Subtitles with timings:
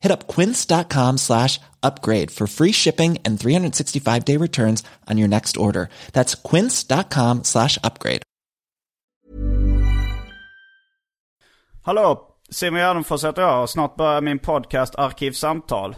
[0.00, 5.56] Hit up quince.com slash upgrade for free shipping and 365 day returns on your next
[5.56, 5.88] order.
[6.12, 8.22] That's quince.com slash upgrade.
[11.82, 15.96] Hallå, Simon Gärdenfors heter jag och snart börjar min podcast Arkivsamtal.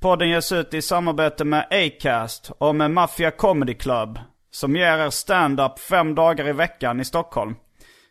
[0.00, 4.18] Podden ges ut i samarbete med Acast och med Mafia Comedy Club
[4.54, 7.54] som ger er stand-up fem dagar i veckan i Stockholm.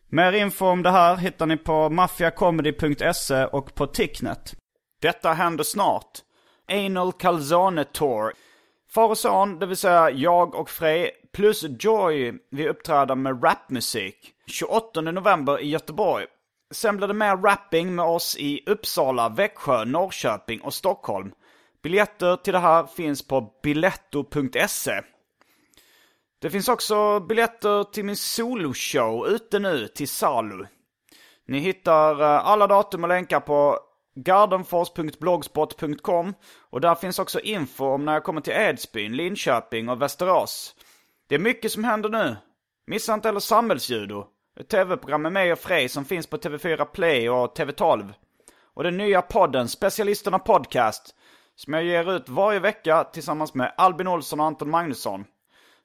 [0.09, 4.53] Mer info om det här hittar ni på maffiacomedy.se och på Ticknet.
[5.03, 6.19] Detta händer snart.
[6.67, 8.33] Anal Calzone Tour.
[8.89, 14.33] Far och son, det vill säga jag och Frej, plus Joy, vi uppträder med rapmusik.
[14.47, 16.25] 28 november i Göteborg.
[16.71, 21.31] Sen blir det mer rapping med oss i Uppsala, Växjö, Norrköping och Stockholm.
[21.83, 25.01] Biljetter till det här finns på biletto.se.
[26.41, 30.65] Det finns också biljetter till min soloshow ute nu till salu.
[31.47, 33.79] Ni hittar eh, alla datum och länkar på
[34.15, 36.33] gardenfors.blogspot.com
[36.69, 40.75] och där finns också info om när jag kommer till Edsbyn, Linköping och Västerås.
[41.27, 42.35] Det är mycket som händer nu.
[42.87, 44.25] Missa inte heller Samhällsjudo,
[44.59, 48.13] ett tv-program med mig och Frej som finns på TV4 Play och TV12.
[48.73, 51.15] Och den nya podden Specialisterna Podcast
[51.55, 55.25] som jag ger ut varje vecka tillsammans med Albin Olsson och Anton Magnusson.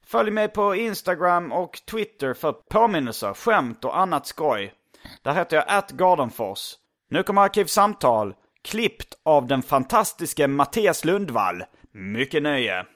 [0.07, 4.75] Följ mig på Instagram och Twitter för påminnelser, skämt och annat skoj.
[5.23, 6.75] Där heter jag atgardenfors.
[7.11, 8.35] Nu kommer Arkivsamtal,
[8.69, 11.63] klippt av den fantastiske Mattias Lundvall.
[11.93, 12.87] Mycket nöje!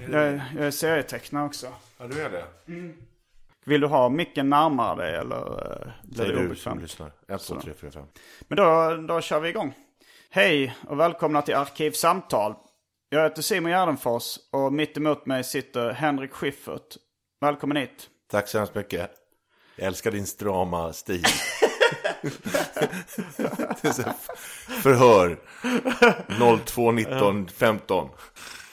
[0.00, 1.72] Jag är, jag är serietecknare också.
[1.98, 2.44] Ja, du är det?
[3.64, 5.36] Vill du ha micken närmare dig eller
[6.16, 7.12] eh, är du som lyssnar.
[7.28, 8.02] 1, 2, 3, 4, 5.
[8.40, 9.74] Men då, då kör vi igång.
[10.30, 12.54] Hej och välkomna till Arkivsamtal.
[13.08, 16.96] Jag heter Simon Gärdenfors och mitt emot mig sitter Henrik Schiffert.
[17.40, 18.08] Välkommen hit.
[18.30, 19.10] Tack så hemskt mycket.
[19.76, 21.24] Jag älskar din strama stil.
[24.82, 25.38] förhör.
[26.64, 28.08] 02, 19, 15.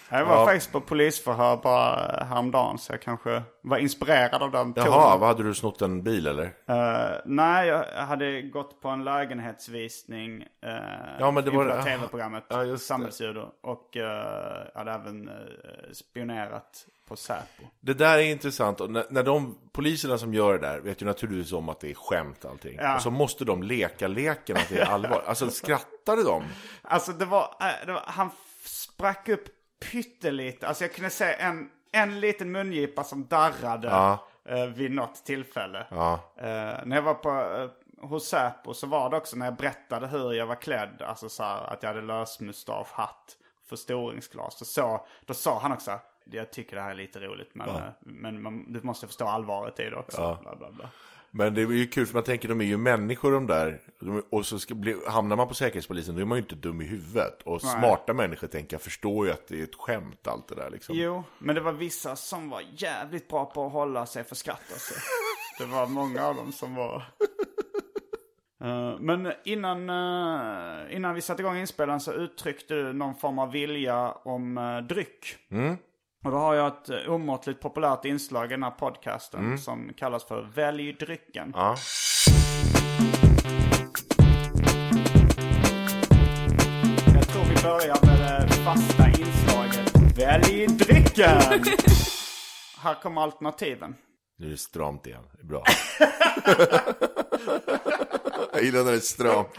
[0.10, 0.46] Jag var Ja.
[0.46, 4.92] faktiskt på polisförhör bara häromdagen så jag kanske var inspirerad av den tonen.
[4.92, 6.44] Jaha, vad hade du snott en bil eller?
[6.68, 10.70] Eh, nej, jag hade gått på en lägenhetsvisning uh,
[11.20, 12.78] Ja, men det var- inför tv-programmet Ja.
[12.78, 13.46] Samhällsjudo.
[13.62, 14.04] Och uh,
[14.76, 15.36] hade även uh,
[15.94, 17.64] spionerat på Säpo.
[17.80, 18.82] Det där är intressant.
[18.82, 21.90] Och när, när de poliserna som gör det där vet ju naturligtvis om att det
[21.92, 22.78] är skämt allting.
[22.82, 22.96] Ja.
[22.96, 25.24] Och så måste de leka leken att det är allvar.
[25.28, 26.44] Alltså skrattade de?
[26.82, 28.30] Alltså det var, eh, det var han
[28.66, 29.46] sprack upp
[29.92, 30.68] pyttelite.
[30.68, 34.20] Alltså jag kunde se en, en liten mungipa som darrade Ja.
[34.46, 35.86] eh, vid något tillfälle.
[35.90, 36.14] Ja.
[36.38, 36.46] Eh,
[36.86, 37.70] när jag var på, eh,
[38.10, 41.02] hos Säpo så var det också när jag berättade hur jag var klädd.
[41.02, 43.38] Alltså så här, att jag hade lösmustasch, hatt,
[43.70, 44.74] förstoringsglas.
[44.74, 48.42] Så, då sa han också, jag tycker det här är lite roligt men, eh, men
[48.42, 50.38] man, du måste förstå allvaret i det också.
[50.42, 50.90] Bla, bla, bla.
[51.38, 53.80] Men det är ju kul för man tänker de är ju människor de där.
[54.30, 56.86] Och så ska bli, hamnar man på Säkerhetspolisen då är man ju inte dum i
[56.86, 57.42] huvudet.
[57.44, 60.70] Och smarta människor tänker jag förstår ju att det är ett skämt allt det där
[60.70, 60.96] liksom.
[60.98, 64.62] Jo, men det var vissa som var jävligt bra på att hålla sig för skratt
[64.72, 64.94] alltså.
[65.60, 67.04] Det var många av dem som var...
[68.64, 73.52] Eh, Men innan, eh, innan vi satte igång inspelningen så uttryckte du någon form av
[73.52, 75.36] vilja om uh, dryck.
[76.26, 80.24] Och då har jag ett uh, omåttligt populärt inslag i den här podcasten som kallas
[80.24, 81.52] för Välj drycken.
[81.56, 81.76] Ja.
[87.14, 91.42] Jag tror vi börjar med det fasta inslaget Välj drycken!
[92.80, 93.96] Här kommer alternativen.
[94.38, 95.64] Nu är det stramt igen, bra.
[98.54, 99.50] jag gillar när det är stramt.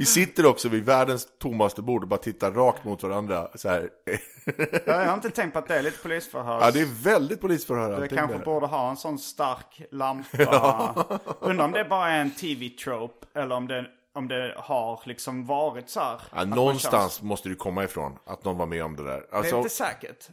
[0.00, 3.88] Vi sitter också vid världens tommaste bord och bara tittar rakt mot varandra så här.
[4.86, 6.60] Jag har inte tänkt på att det är lite polisförhör.
[6.60, 8.44] Ja, det är väldigt polisförhör Det kanske där.
[8.44, 11.06] borde ha en sån stark lampa.
[11.40, 15.90] Undrar om det bara är en tv-trope eller om det, om det har liksom varit
[15.90, 16.20] så här.
[16.34, 19.20] Ja, någonstans måste du komma ifrån att någon var med om det där.
[19.20, 20.28] kör- Det Alltså, är inte säkert.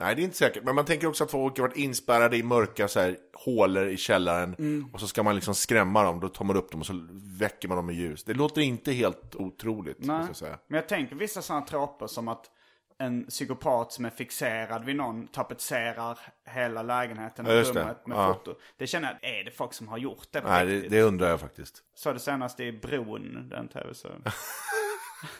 [0.00, 0.64] Nej, det är inte säkert.
[0.64, 3.96] Men man tänker också att folk har varit inspärrade i mörka så här, hålor i
[3.96, 4.54] källaren.
[4.58, 4.88] Mm.
[4.92, 6.20] Och så ska man liksom skrämma dem.
[6.20, 7.06] Då tar man upp dem och så
[7.38, 8.24] väcker man dem med ljus.
[8.24, 10.22] Det låter inte helt otroligt, Nej.
[10.26, 10.58] jag säga.
[10.66, 12.50] Men jag tänker vissa sådana troper som att
[12.98, 18.34] en psykopat som är fixerad vid någon tapetserar hela lägenheten och Ja, rummet med Ja.
[18.34, 18.54] foto.
[18.76, 21.40] Det känner jag, är det folk som har gjort det Nej, det, det undrar jag
[21.40, 21.82] faktiskt.
[21.94, 24.22] Så det senast i Bron, den tv-serien.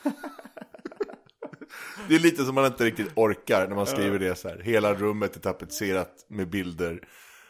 [2.07, 4.59] Det är lite som man inte riktigt orkar när man skriver det så här.
[4.59, 7.07] Hela rummet är tapetserat med bilder.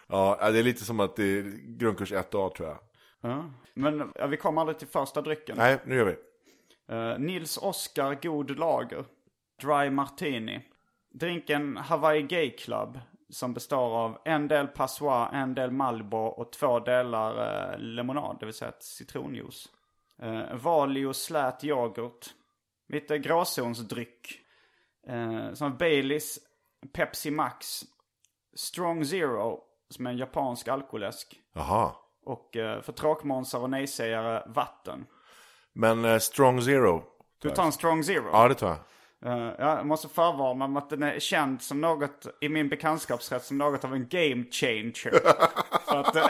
[0.07, 1.44] Ja, det är lite som att det är
[1.77, 2.80] grundkurs 1A tror jag.
[3.21, 3.45] ja.
[3.74, 5.57] Men ja, vi kom aldrig till första drycken.
[5.57, 6.15] Nej, nu gör vi.
[6.95, 9.06] Eh, Nils Oskar God Lager.
[9.62, 10.62] Dry Martini.
[11.13, 13.00] Drinken Hawaii Gay Club.
[13.30, 18.45] Som består av en del Passoir, en del Malbo och två delar eh, lemonad, det
[18.45, 19.69] vill säga citronjuice.
[20.21, 22.30] Eh, Valio slät yoghurt.
[22.92, 24.40] Lite gråzonsdryck.
[25.08, 26.40] Eh, som Baileys,
[26.94, 27.84] Pepsi Max,
[28.56, 29.60] Strong Zero,
[29.90, 31.40] som är en japansk alkoläsk.
[31.54, 31.92] Jaha.
[32.26, 35.06] Och eh, för tråkmånsar och nejsägare, vatten.
[35.74, 37.04] Men eh, Strong Zero.
[37.42, 38.30] Du tar en Strong Zero?
[38.32, 38.78] Ja, det tar jag.
[39.26, 43.58] Eh, jag måste förvarna om att den är känd som något, i min bekantskapsrätt, som
[43.58, 45.12] något av en game changer.
[45.86, 46.16] För att...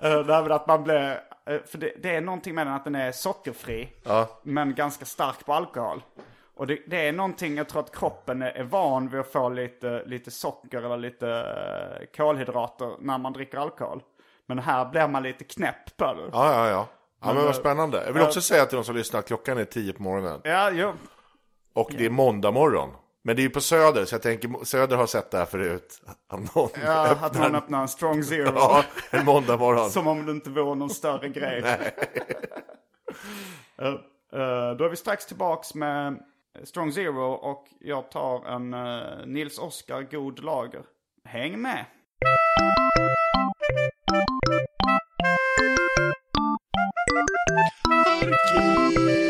[0.00, 1.20] här med att man blir...
[1.48, 3.92] eh, För det, det är någonting med den att den är sockerfri.
[4.42, 6.02] Men ganska stark på alkohol.
[6.54, 9.48] Och det, det är någonting, jag tror att kroppen är, är van vid att få
[9.48, 14.02] lite, lite socker eller lite eh, kolhydrater när man dricker alkohol.
[14.46, 16.28] Men här blir man lite knäpp på det.
[16.32, 16.86] Ja, ja, ja.
[17.20, 18.02] Ja, men vad spännande.
[18.06, 20.40] Jag vill också säga till de som lyssnar att klockan är 10 på morgonen.
[20.44, 20.92] Ja, jo.
[21.72, 22.88] Och det är måndag morgon.
[23.24, 26.02] Men det är ju på Söder, så jag tänker Söder har sett det här förut.
[26.28, 28.52] Att någon Ja, att öppnar- någon öppnar en strong zero.
[28.54, 29.90] Ja, en måndag morgon.
[29.90, 31.62] Som om det inte vore någon större grej.
[33.80, 36.18] Eh, eh, då är vi strax tillbaks med
[36.64, 40.82] Strong Zero och jag tar en eh, Nils Oskar God Lager.
[41.24, 41.84] Häng med!
[48.24, 49.27] Då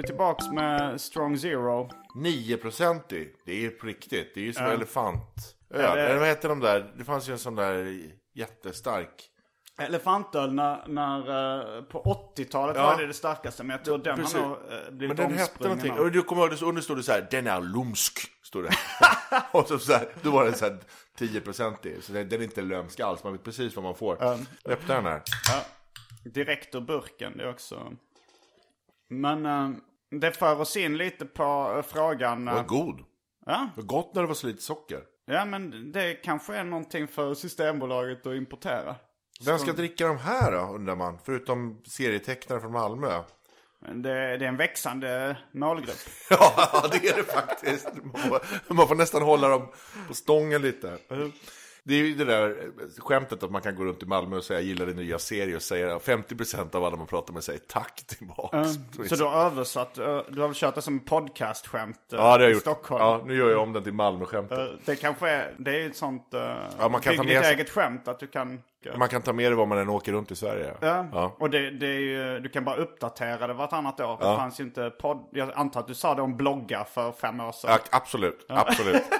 [0.00, 1.90] vi tillbaks med Strong Zero.
[2.14, 3.02] 9%
[3.46, 4.34] det är på riktigt.
[4.34, 4.72] Det är ju som Ja.
[4.72, 5.56] elefant.
[5.68, 6.92] Det- Eller vad heter de där?
[6.98, 8.02] Det fanns ju en sån där
[8.34, 9.26] jättestark.
[9.78, 11.18] Elefantöl när, när,
[11.78, 12.82] eh, på 80-talet Ja.
[12.82, 13.62] var det det starkaste.
[13.62, 14.34] Men jag tror den Precis.
[14.34, 15.92] har nog uh, blivit Men den hette någonting.
[15.92, 18.18] av- Och du kommer ihåg, under stod det så här, den är lumsk.
[18.42, 18.70] Stod det.
[19.52, 20.78] och så, så här, då var den så här
[21.18, 23.24] 10% Så den, den är inte lömsk alls.
[23.24, 24.18] Man vet precis vad man får.
[24.64, 25.22] Öppna den här.
[25.48, 25.62] Ja,
[26.30, 27.92] direkt ur burken det är också.
[29.08, 29.70] Men eh,
[30.10, 32.44] det för oss in lite på eh, frågan.
[32.44, 33.00] Var eh, god.
[33.46, 35.00] ja, var gott när det var så lite socker.
[35.26, 38.96] ja, men det kanske är någonting för Systembolaget att importera.
[39.46, 41.18] Vem ska dricka de här då, undrar man?
[41.24, 43.22] Förutom serietecknare från Malmö.
[43.86, 45.96] Men det, det är en växande målgrupp.
[46.30, 47.88] Ja, det är det faktiskt.
[48.04, 49.68] Man får, man får nästan hålla dem
[50.08, 50.98] på stången lite.
[51.84, 52.56] Det är ju det där
[52.98, 55.56] skämtet att man kan gå runt i Malmö och säga jag gillar din nya serie
[55.56, 58.68] och säga 50% av alla man pratar med säger tack tillbaks.
[59.08, 62.22] Så du har översatt, eh, du har väl kört det som podcastskämt eh, ja, det
[62.30, 62.60] har jag i gjort.
[62.62, 63.02] Stockholm.
[63.04, 64.58] Ja, nu gör jag om den till Malmö-skämtet.
[64.58, 66.26] Eh, Det kanske är, det är ett sånt,
[66.78, 68.62] Ja, man kan ta med sig- eget skämt att du kan...
[68.96, 70.74] Man kan ta med det var man än åker runt i Sverige.
[70.80, 71.36] Ja, Ja.
[71.38, 74.16] och det, det ju, du kan bara uppdatera det vartannat år.
[74.16, 77.40] Det fanns ju inte podd, jag antar att du sa det om bloggar för fem
[77.40, 77.70] år sedan.
[77.70, 79.02] Ja, absolut, absolut.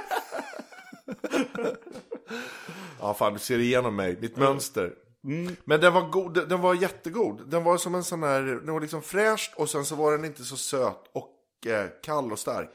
[3.00, 4.92] ja, fan du ser igenom mig, mitt mönster.
[5.64, 7.50] Men den var god, den- var jättegod.
[7.50, 10.24] Den var som en sån här, den var liksom fräscht och sen så var den
[10.24, 12.70] inte så söt och eh, kall och stark.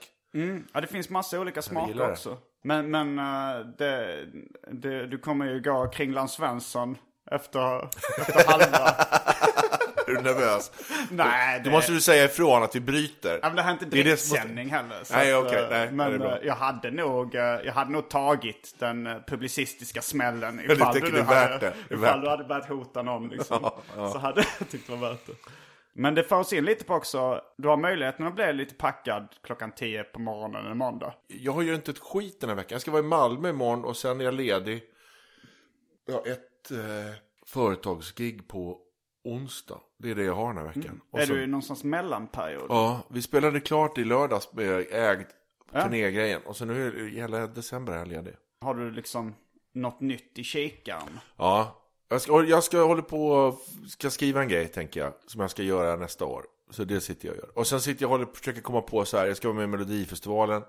[0.74, 2.38] Ja, det finns massa olika smaker också.
[2.64, 4.26] Men, men eh, det,
[4.72, 6.98] det, du kommer ju gå Kringland Svensson
[7.32, 7.86] efter,
[8.18, 8.96] efter halva.
[10.08, 10.72] Är du nervös?
[11.12, 13.40] Nej, Då det, måste du säga ifrån att vi bryter.
[13.42, 14.98] ja, men det här är inte som måste- direktsändning heller.
[15.12, 19.10] Nej, okej, eh, nej, men eh, jag hade nog, eh, jag hade nog tagit den
[19.28, 22.70] publicistiska smällen du ifall du, det är hade, värt det, det ifall du hade börjat
[22.70, 23.70] hota någon liksom.
[23.96, 25.34] Så hade jag tyckt det var värt det.
[25.98, 29.28] Men det får oss in lite på också, du har möjligheten att bli lite packad
[29.44, 31.14] klockan 10 på morgonen en måndag.
[31.28, 32.70] Jag har ju inte ett skit den här veckan.
[32.76, 34.84] Jag ska vara i Malmö imorgon och sen är jag ledig.
[36.08, 37.16] Jag har ett eh,
[37.48, 38.78] företagsgig på
[39.25, 39.79] onsdag.
[39.98, 41.01] Det är det jag har den här veckan.
[41.12, 42.65] Och är så- du i någon sorts mellanperiod?
[42.70, 45.25] Ja, vi spelade klart i lördags med ägd
[45.74, 46.41] turnégrejen.
[46.46, 48.34] Och så nu är hela december är jag ledig.
[48.62, 49.34] Har du liksom
[49.74, 51.20] något nytt i kikaren.
[51.38, 53.55] Ja, jag ska, jag ska hålla på
[53.88, 55.13] ska skriva en grej tänker jag.
[55.27, 56.46] Som jag ska göra nästa år.
[56.70, 57.58] Så det sitter jag och gör.
[57.58, 59.25] Och sen sitter jag och håller, försöker komma på så här.
[59.27, 60.63] Jag ska vara med i Melodifestivalen.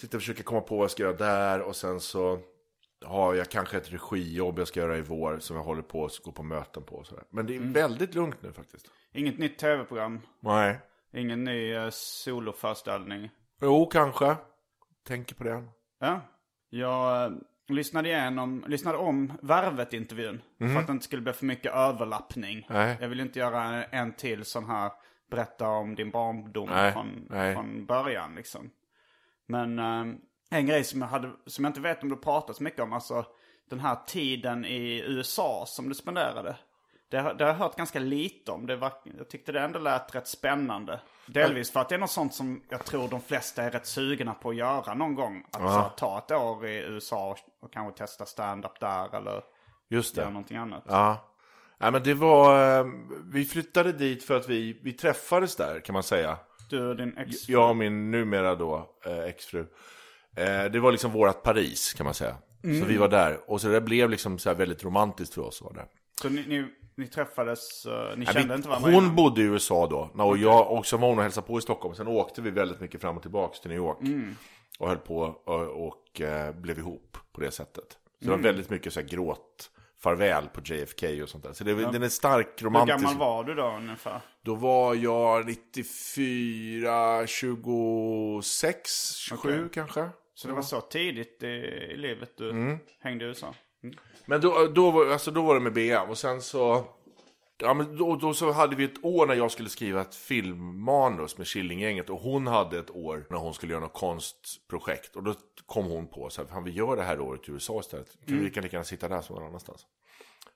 [0.00, 1.60] Sitter och försöker komma på vad jag ska göra där.
[1.62, 2.38] Och sen så
[3.04, 5.38] har jag kanske ett regijobb jag ska göra i vår.
[5.38, 6.96] Som jag håller på att gå på möten på.
[6.96, 7.24] Och så där.
[7.30, 8.90] Men det är väldigt lugnt nu faktiskt.
[9.12, 10.20] Inget nytt tv-program.
[10.40, 10.78] Nej.
[11.12, 13.30] Ingen ny uh, soloföreställning.
[13.60, 14.36] Jo, kanske.
[15.06, 15.64] Tänker på det.
[16.00, 16.20] Ja.
[16.70, 17.32] Jag eh,
[17.68, 20.40] lyssnade igenom, lyssnade om Värvet-intervjun.
[20.58, 22.56] För att det inte skulle bli för mycket överlappning.
[22.56, 22.78] Mhm.
[22.78, 22.96] Nej.
[23.00, 24.92] Jag vill inte göra en till sån här,
[25.30, 27.54] berätta om din barndom Nej, från, nej.
[27.54, 28.70] från början liksom.
[29.46, 30.14] Men eh,
[30.58, 32.92] en grej som jag, hade, som jag inte vet om du pratat så mycket om,
[32.92, 33.26] alltså
[33.70, 36.56] den här tiden i USA som du spenderade.
[37.10, 38.66] Det, har- det har jag hört ganska lite om.
[38.66, 41.00] Det var, jag tyckte det ändå lät rätt spännande.
[41.26, 44.34] Delvis för att det är något sånt som jag tror de flesta är rätt sugna
[44.34, 45.44] på att göra någon gång.
[45.52, 49.42] Att så ta ett år i USA och, och kanske testa stand-up där eller
[49.88, 50.32] Just göra det.
[50.32, 50.84] någonting annat.
[50.88, 51.30] Ja.
[51.78, 52.78] Nej, men det var...
[52.80, 52.86] eh,
[53.32, 56.36] Vi flyttade dit för att vi, vi träffades där kan man säga.
[56.70, 57.48] Du och din ex...
[57.48, 59.66] Jag och min numera då eh, exfru.
[60.36, 62.36] Eh, det var liksom vårat Paris kan man säga.
[62.62, 63.50] Så vi var där.
[63.50, 65.86] Och så det blev liksom så väldigt romantiskt för oss att vara där.
[66.22, 69.16] Så ni, ni, ni träffades, eh, ni kände vi, inte varandra hon innan?
[69.16, 70.22] bodde i USA då.
[70.24, 71.94] Och jag också var hon och hälsade på i Stockholm.
[71.94, 73.98] Sen åkte vi väldigt mycket fram och tillbaka till New York.
[74.78, 77.84] Och höll på och, och eh, blev ihop på det sättet.
[78.18, 79.70] Så det var väldigt mycket så här gråt.
[80.00, 81.52] Farväl på JFK och sånt där.
[81.52, 82.98] Så det, den är stark Hur romantisk.
[83.04, 84.20] gammal var du då ungefär?
[84.42, 89.68] Då var jag 94, 26, 27 Okej.
[89.72, 90.08] kanske.
[90.34, 92.78] Så det var så tidigt i, i livet du Mm.
[92.98, 93.54] hängde i USA?
[94.26, 96.84] Men då, då, var, alltså då var det med BM och sen så...
[97.58, 101.38] Ja, men då, då så hade vi ett år när jag skulle skriva ett filmmanus
[101.38, 105.16] med Killinggänget och hon hade ett år när hon skulle göra något konstprojekt.
[105.16, 105.34] Och då
[105.66, 108.18] kom hon på så här, fan vi gör det här året i USA istället.
[108.26, 109.86] Kan Vi kan lika gärna sitta där som någon annanstans.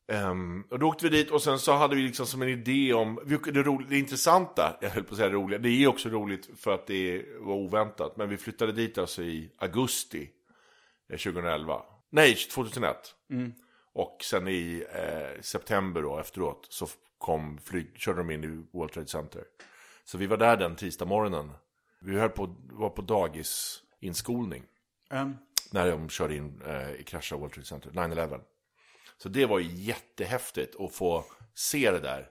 [0.09, 2.93] Ehm, och då åkte vi dit och sen så hade vi liksom som en idé
[2.95, 6.51] om, det, ro, det intressanta, jag höll på att säga roliga, det är också roligt
[6.57, 8.17] för att det var oväntat.
[8.17, 10.31] Men vi flyttade dit alltså i augusti
[11.09, 11.83] eh, 2011.
[12.11, 12.97] Nej, 2001.
[13.93, 16.87] Och sen i eh, september då efteråt så
[17.19, 19.45] kom flyg, körde de in i World Trade Center.
[20.05, 21.51] Så vi var där den tisdag morgonen.
[22.01, 24.63] Vi höll på, var på dagisinskolning
[25.11, 25.37] Um,
[25.73, 28.41] när de körde in eh, i kraschade World Trade Center, 9-11.
[29.23, 32.29] Så det var ju jättehäftigt att få se det där.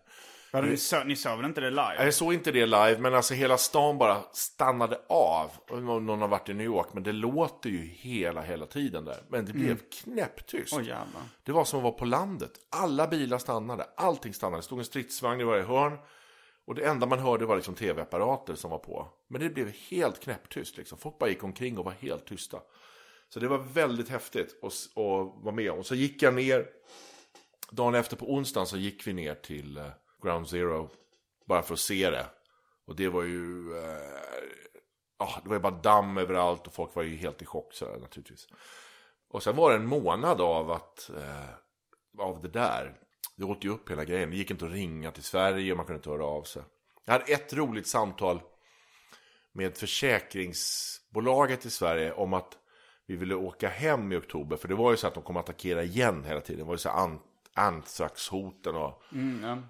[0.51, 1.95] ja, ni, så, ni såg väl inte det live?
[1.99, 5.51] Jag såg inte det live, men alltså hela stan bara stannade av.
[5.71, 9.17] Någon har varit i New York, men det låter ju hela, hela tiden där.
[9.29, 10.73] Men det blev knäpptyst.
[10.73, 11.21] Åh jävlar.
[11.43, 12.51] Det var som att vara på landet.
[12.69, 14.57] Alla bilar stannade, allting stannade.
[14.57, 15.97] Det stod en stridsvagn i varje hörn.
[16.65, 19.07] Och det enda man hörde var liksom tv-apparater som var på.
[19.27, 20.97] Men det blev helt knäpptyst liksom.
[20.97, 22.57] Folk bara gick omkring och var helt tysta.
[23.29, 25.83] Så det var väldigt häftigt att, att vara med om.
[25.83, 26.67] Så gick jag ner,
[27.71, 29.87] dagen efter på onsdagen så gick vi ner till eh,
[30.23, 30.89] Ground Zero.
[31.45, 32.25] Bara för att se det.
[32.85, 33.73] Och det var ju,
[35.19, 37.97] ja, det var ju bara damm överallt och folk var ju helt i chock sådär
[37.97, 38.47] naturligtvis.
[39.29, 41.49] Och sen var det en månad av att, eh,
[42.19, 42.99] av det där.
[43.35, 44.29] Det åt ju upp hela grejen.
[44.29, 46.63] Det gick inte att ringa till Sverige och man kunde inte höra av sig.
[47.05, 48.41] Jag hade ett roligt samtal
[49.51, 52.57] med försäkringsbolaget i Sverige om att
[53.07, 54.57] vi ville åka hem i oktober.
[54.57, 56.59] För det var ju så att de kom att attackera igen hela tiden.
[56.59, 57.19] Det var ju så an-
[57.53, 59.03] anthraxhoten och...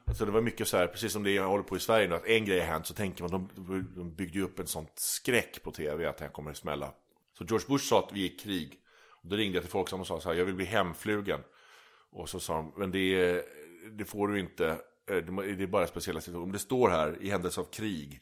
[0.07, 2.15] Alltså det var mycket så här, precis som det jag håller på i Sverige nu,
[2.15, 3.49] att en grej har hänt så tänker man, de,
[3.95, 6.91] de byggde ju upp en sån skräck på tv att det här kommer att smälla.
[7.37, 8.79] Så George Bush sa att vi är i krig.
[9.09, 11.39] Och då ringde jag till folk som sa så här, jag vill bli hemflugen.
[12.11, 13.43] Och så sa de, men det,
[13.91, 14.77] det får du inte,
[15.09, 15.15] Eh,
[15.57, 16.43] det är bara speciella situationer.
[16.45, 18.19] Om det står här, i händelse av krig.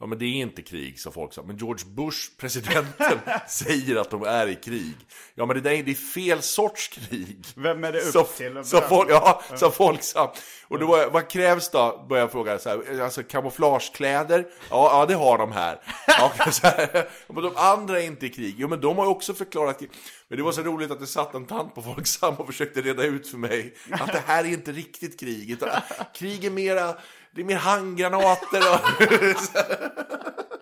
[0.00, 1.32] Ja men det är inte krig, sa folk.
[1.32, 1.42] sa.
[1.42, 4.94] Men George Bush, presidenten, säger att de är i krig.
[5.34, 7.44] Ja men det, där är, det är fel sorts krig.
[7.56, 8.64] Vem är det upp Så, till?
[8.64, 10.34] så, folk, ja, så folk sa.
[10.68, 12.06] Och då vad krävs då?
[12.08, 12.58] Började jag fråga.
[12.58, 14.46] Så här, alltså kamouflagekläder?
[14.70, 15.80] Ja, ja, det har de här.
[16.06, 17.08] Ja, så här.
[17.28, 18.54] Men de andra är inte i krig.
[18.58, 19.80] Jo, men de har ju också förklarat.
[20.28, 23.02] Men det var så roligt att det satt en tant på Folksam och försökte reda
[23.02, 25.50] ut för mig att det här är inte riktigt krig.
[25.50, 25.68] Utan
[26.14, 26.94] krig är mera,
[27.34, 28.80] det är mer handgranater och...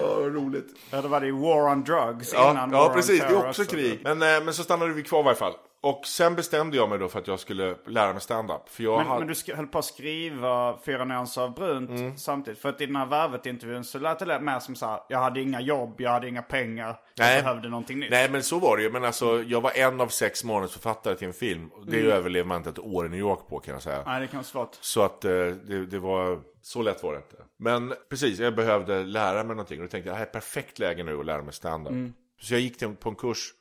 [0.00, 0.66] ja, vad roligt.
[0.90, 3.20] Ja, då var det War on Drugs Ja, innan ja War on precis.
[3.20, 4.00] Det är också så- krig.
[4.04, 5.52] Men, eh, men så stannade vi kvar i varje fall.
[5.80, 8.68] Och sen bestämde jag mig då för att jag skulle lära mig stand-up.
[8.68, 9.24] För jag Men, hade...
[9.26, 12.16] men du höll på att skriva Fyra nyanser av brunt Mm.
[12.18, 12.60] samtidigt.
[12.60, 15.40] För att i den här Värvet-intervjun så lät det mer som så här, jag hade
[15.40, 17.34] inga jobb, jag hade inga pengar, Nej.
[17.34, 18.10] jag behövde någonting nytt.
[18.10, 18.90] Nej men så var det ju.
[18.90, 21.70] Men alltså jag var en av sex manusförfattare till en film.
[21.86, 24.02] Det överlever man inte ett år i New York på kan jag säga.
[24.06, 24.76] Nej, det kan vara svårt.
[24.80, 27.36] Så att eh, det, det var, så lätt var det inte.
[27.56, 29.80] Men precis, jag behövde lära mig någonting.
[29.80, 32.12] Och då tänkte jag, det här är perfekt läge nu att lära mig stand-up.
[32.40, 33.54] Så jag gick till, på en kurs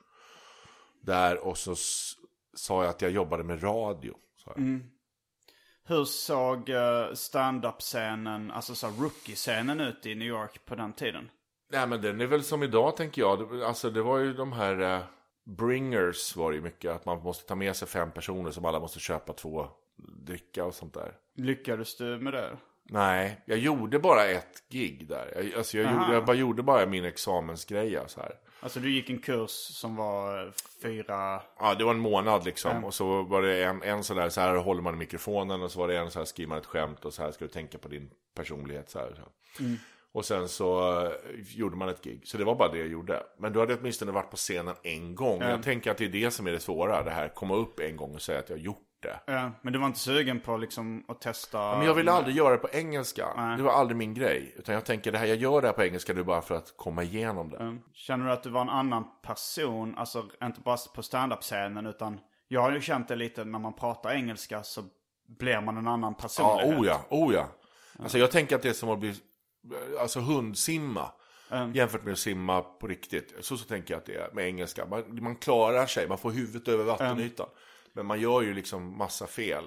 [1.01, 1.75] där och så
[2.55, 4.15] sa jag att jag jobbade med radio.
[4.43, 4.79] Sa jag.
[5.87, 11.29] Hur såg uh, stand-up-scenen, alltså så rookie-scenen ut i New York på den tiden?
[11.71, 13.61] Nej men den är väl som idag tänker jag.
[13.61, 15.03] Alltså det var ju de här eh,
[15.45, 16.91] bringers var det ju mycket.
[16.91, 20.73] Att man måste ta med sig fem personer som alla måste köpa två dricka och
[20.73, 21.13] sånt där.
[21.35, 22.57] Lyckades du med det?
[22.89, 25.33] Nej, jag gjorde bara ett gig där.
[25.35, 28.31] Jag, alltså jag, gjorde, jag bara gjorde bara min examensgreja så här.
[28.59, 30.51] Alltså du gick en kurs som var eh,
[30.81, 31.41] fyra...
[31.59, 32.83] Ja, det var en månad liksom.
[32.83, 35.61] Och så var det en, en sån där, så här håller man i mikrofonen.
[35.61, 37.05] Och så var det en så här, skriver man ett skämt.
[37.05, 38.89] Och så här ska du tänka på din personlighet.
[38.89, 39.77] Så här, så här.
[40.11, 41.11] Och sen så eh,
[41.55, 42.21] gjorde man ett gig.
[42.27, 43.23] Så det var bara det jag gjorde.
[43.39, 45.41] Men du hade åtminstone varit på scenen en gång.
[45.41, 47.03] Jag tänker att det är det som är det svåra.
[47.03, 49.19] Det här, komma upp en gång och säga att jag har gjort det.
[49.33, 51.77] Ja, men du var inte sugen på liksom att testa?
[51.77, 53.55] Men jag ville aldrig göra det på engelska.
[53.57, 54.55] Det var aldrig min grej.
[54.57, 56.73] Utan jag tänker, det här jag gör det här på engelska, är bara för att
[56.77, 57.77] komma igenom det.
[57.93, 59.97] Känner du att du var en annan person?
[59.97, 62.19] Alltså inte bara på stand-up-scenen utan...
[62.47, 64.81] Jag har ju känt det lite när man pratar engelska så
[65.39, 66.79] blir man en annan Ja, personlighet.
[66.79, 67.47] oh ja, oh ja.
[67.99, 69.13] Alltså jag tänker att det är som att bli,
[69.99, 71.11] alltså hundsimma.
[71.73, 73.33] Jämfört med att simma på riktigt.
[73.41, 74.85] Så, så tänker jag att det är med engelska.
[74.85, 77.47] Man, man klarar sig, man får huvudet över vattenytan.
[77.95, 79.63] Men man gör ju liksom massa fel.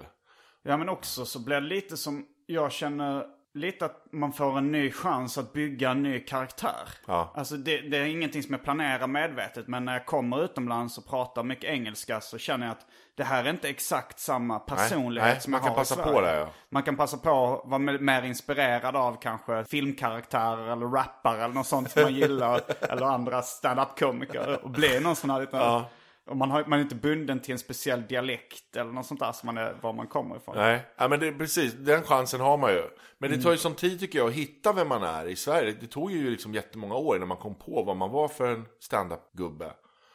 [0.62, 4.73] Ja men också så blir det lite som, jag känner lite att man får en
[4.73, 6.88] ny chans att bygga en ny karaktär.
[7.06, 7.32] Ja.
[7.35, 9.68] Alltså det, det är ingenting som jag planerar medvetet.
[9.68, 13.44] Men när jag kommer utomlands och pratar mycket engelska så känner jag att det här
[13.44, 16.49] är inte exakt samma personlighet nej, som man kan passa på det, ja.
[16.70, 21.66] Man kan passa på att vara mer- inspirerad av kanske filmkaraktärer eller rappare eller något
[21.66, 22.61] sånt som man gillar.
[22.80, 24.64] eller andra stand-up-komiker.
[24.64, 25.82] Och bli någon sån här liten...
[26.28, 29.32] Och man, har, man är inte bunden till en speciell dialekt eller något sånt där
[29.32, 30.56] som man är, var man kommer ifrån.
[30.56, 32.82] Nej, ja, men det, precis, den chansen har man ju.
[33.18, 35.76] Men det tar ju sån tid tycker jag att hitta vem man är i Sverige.
[35.80, 38.66] Det tog ju liksom jättemånga år innan man kom på vad man var för en
[38.80, 39.73] stand-up-gubbe.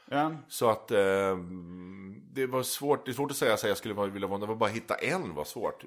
[0.10, 0.32] Ja.
[0.48, 1.38] Så att eh,
[2.34, 4.56] det var svårt, det är svårt att säga att jag skulle vilja vara, det var
[4.56, 5.84] bara att hitta en var svårt.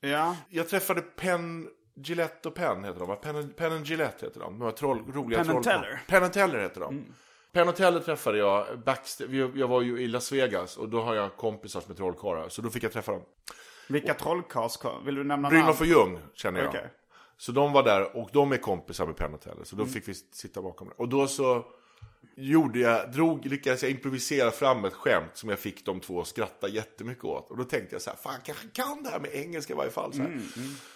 [0.00, 0.36] Ja.
[0.48, 3.16] Jag träffade Penn, Gillette och Penn heter de?
[3.16, 4.58] Penn, Penn and Gillette heter de.
[4.58, 5.82] De var troll, roliga Penn and trollkarlar.
[5.82, 6.02] Teller.
[6.06, 6.88] Penn and Teller heter de.
[6.88, 7.14] Penn
[7.66, 11.36] och Teller träffade jag backstage, jag var ju i Las Vegas och då har jag
[11.36, 12.48] kompisar som är trollkarlar.
[12.48, 13.22] Så då fick jag träffa dem.
[13.88, 15.04] Vilka trollkarls kom?
[15.04, 16.68] Vill du nämna Brynolf och Ljung känner jag.
[16.68, 16.90] Okej.
[17.36, 19.64] Så de var där och de är kompisar med Teller.
[19.64, 20.94] Så då fick vi sitta bakom det.
[20.96, 21.64] Och då så
[22.36, 26.26] gjorde jag, drog, lyckades jag improvisera fram ett skämt som jag fick de två att
[26.26, 27.50] skratta jättemycket åt.
[27.50, 29.90] Och då tänkte jag så här, fan kanske kan det här med engelska i varje
[29.90, 30.12] fall.
[30.12, 30.40] Så, här.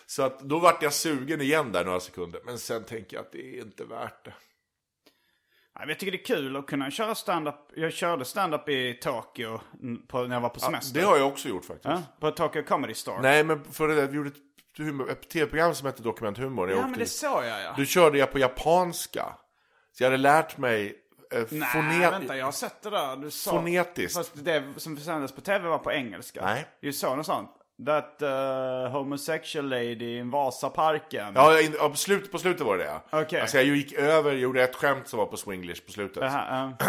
[0.07, 2.40] så att då vart jag sugen igen där några sekunder.
[2.44, 4.35] Men sen tänker jag att det är inte värt det.
[5.78, 7.54] Ja, Jag tycker det är kul att kunna köra stand-up.
[7.76, 9.61] Jag körde stand-up i Tokyo
[10.08, 11.00] på, när jag var på semester.
[11.00, 11.85] Det har jag också gjort faktiskt.
[11.85, 13.22] ja, på Tokyo Comedy Store.
[13.22, 16.70] Nej men för det där, vi gjorde ett, humor, tv-program som hette Dokumenthumor.
[16.70, 17.74] Jag ja, men det såg jag ja.
[17.76, 19.37] Då körde jag på japanska.
[19.92, 20.94] Så jag hade lärt mig
[21.32, 23.16] eh, Nej, vänta, jag har sett det där.
[23.16, 23.50] Du sa...
[23.50, 24.16] Fonetiskt.
[24.16, 26.44] Fast det som sändes på tv var på engelska.
[26.44, 26.66] Nej.
[26.80, 27.50] Du sa något sånt.
[27.87, 31.33] That uh, homosexual lady in Vasaparken.
[31.35, 33.01] Ja, in, ja på, slut, på slutet var det det.
[33.23, 33.40] Okej.
[33.40, 36.23] Alltså jag gick över, gjorde ett skämt som var på swinglish på slutet.
[36.23, 36.73] Ja.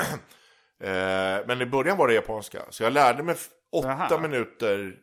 [0.84, 2.60] Eh, men i början var det japanska.
[2.70, 3.36] Så jag lärde mig
[3.72, 4.20] åtta Jaha.
[4.20, 4.96] minuter,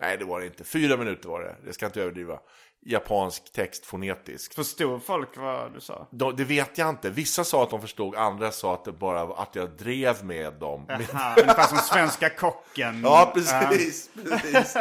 [0.00, 2.38] nej det var det inte, fyra minuter var det, det ska jag inte överdriva.
[2.82, 4.54] Japansk text fonetisk.
[4.54, 6.06] Förstod folk vad du sa?
[6.10, 7.10] De, det vet jag inte.
[7.10, 10.86] Vissa sa att de förstod, andra sa att det bara att jag drev med dem.
[10.90, 13.00] Aha, ungefär som Svenska kocken.
[13.04, 14.10] Ja, precis.
[14.14, 14.76] precis.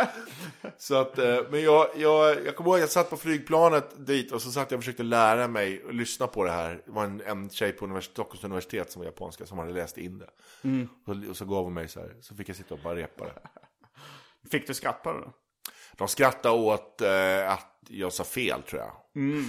[0.78, 4.42] Så att, eh, men jag, jag, jag kommer ihåg, jag satt på flygplanet dit och
[4.42, 6.82] så satt jag och försökte lära mig och lyssna på det här.
[6.86, 9.98] Det var en, en tjej på univers Stockholms universitet som var japanska som hade läst
[9.98, 10.30] in det.
[11.06, 13.26] Och, och så gav hon mig så här, så fick jag sitta och bara repa
[13.26, 13.34] det.
[14.52, 15.34] Fick du skratt på det då?
[16.00, 18.92] De skrattade åt eh, att jag sa fel tror jag.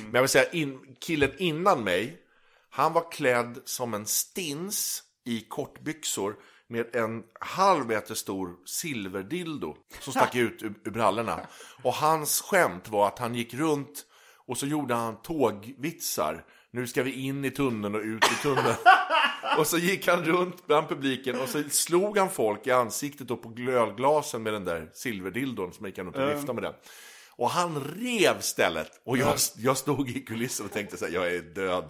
[0.03, 2.17] Men jag vill säga, in, killen innan mig,
[2.71, 10.13] han var klädd som en stins i kortbyxor med en halv meter stor silverdildo som
[10.13, 11.41] stack ut ur, ur brallorna.
[11.83, 14.07] Och hans skämt var att han gick runt
[14.47, 16.45] och så gjorde han tågvitsar.
[16.71, 18.77] Nu ska vi in i tunneln och ut i tunneln.
[19.59, 23.43] Och så gick han runt bland publiken och så slog han folk i ansiktet och
[23.43, 26.75] på glödglasen med den där silverdildon som gick han runt och viftade med den.
[27.41, 29.01] Och han rev stället.
[29.05, 31.85] Och jag, jag stod i kulissen och tänkte så här, jag är död.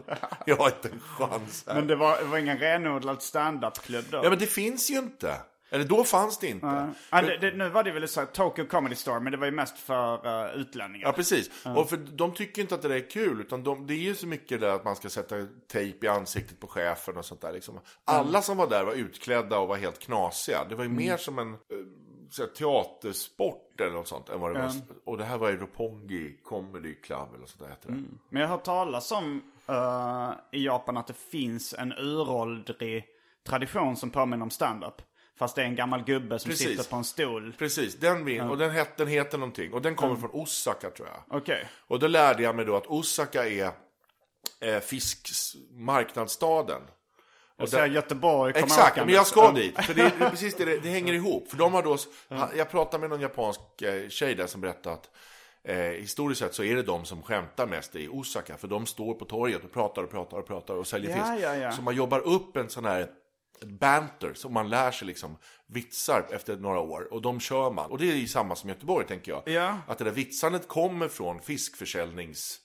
[0.46, 1.74] Jag har inte en chans här.
[1.74, 4.20] Men det var, det var ingen renodlad stand-up-klubb då?
[4.22, 5.36] Ja men det finns ju inte.
[5.70, 6.88] Eller då fanns det inte.
[7.10, 9.46] Ja, det, det, nu var det väl så här, Tokyo Comedy Store, men det var
[9.46, 11.06] ju mest för uh, utlänningar.
[11.06, 11.50] Ja, precis.
[11.76, 14.14] Och för de tycker inte att det där är kul, utan de, det är ju
[14.14, 15.36] så mycket där att man ska sätta
[15.72, 17.52] tejp i ansiktet på chefen och sånt där.
[17.52, 17.80] Liksom.
[18.04, 20.64] Alla som var där var utklädda och var helt knasiga.
[20.68, 21.56] Det var ju mer som en eh,
[22.30, 24.28] så här, teatersport eller något sånt.
[24.28, 24.72] Än vad det var.
[25.04, 28.02] Och det här var ju Roppongi Comedy Club eller sånt där hette det.
[28.28, 33.04] Men jag har hört talas om eh, i Japan att det finns en uråldrig
[33.46, 35.02] tradition som påminner om stand-up.
[35.38, 36.68] Fast det är en gammal gubbe som Precis.
[36.68, 37.52] sitter på en stol.
[37.58, 39.72] Precis, den, vin, och den, het, den heter någonting.
[39.72, 41.38] Och den kommer från Osaka tror jag.
[41.38, 41.68] Okej.
[41.86, 43.70] Och då lärde jag mig då att Osaka är
[44.60, 45.56] eh, fisks
[47.60, 49.84] Jag ser Göteborg komma Exakt, men jag ska dit.
[49.84, 51.50] För det är det precis det, det, hänger ihop.
[51.50, 51.98] För de har då,
[52.56, 55.10] jag pratade med någon japansk eh, tjej där som berättade att
[55.64, 58.56] eh, historiskt sett så är det de som skämtar mest i Osaka.
[58.56, 61.44] För de står på torget och pratar och pratar och pratar och säljer Ja, fisk.
[61.44, 61.72] ja, ja.
[61.72, 63.08] Så man jobbar upp en sån här
[63.66, 67.12] banter, så man lär sig liksom vitsar efter några år.
[67.12, 67.90] Och de kör man.
[67.90, 69.42] Och det är ju samma som Göteborg tänker jag.
[69.54, 69.78] Ja.
[69.86, 72.60] Att det där vitsandet kommer från fiskförsäljnings...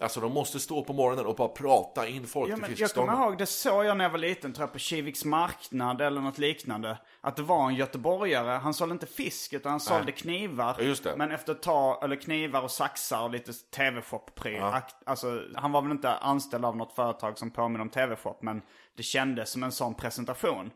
[0.00, 2.78] Alltså de måste stå på morgonen och bara prata in folk Ja, till men jag
[2.78, 3.10] fiskstången.
[3.14, 6.20] kommer ihåg, det såg jag när jag var liten, tror jag på Kiviks marknad eller
[6.20, 6.98] något liknande.
[7.20, 10.74] Att det var en göteborgare, han sålde inte fisk utan han sålde knivar.
[10.78, 11.14] Ja, just det.
[11.16, 14.60] Men efter ett tag, eller knivar och saxar och lite tv-shop-pryl.
[14.62, 18.62] Akt- Alltså, han var väl inte anställd av något företag som påminner om tv-shop, men
[18.96, 20.70] det kändes som en sån presentation.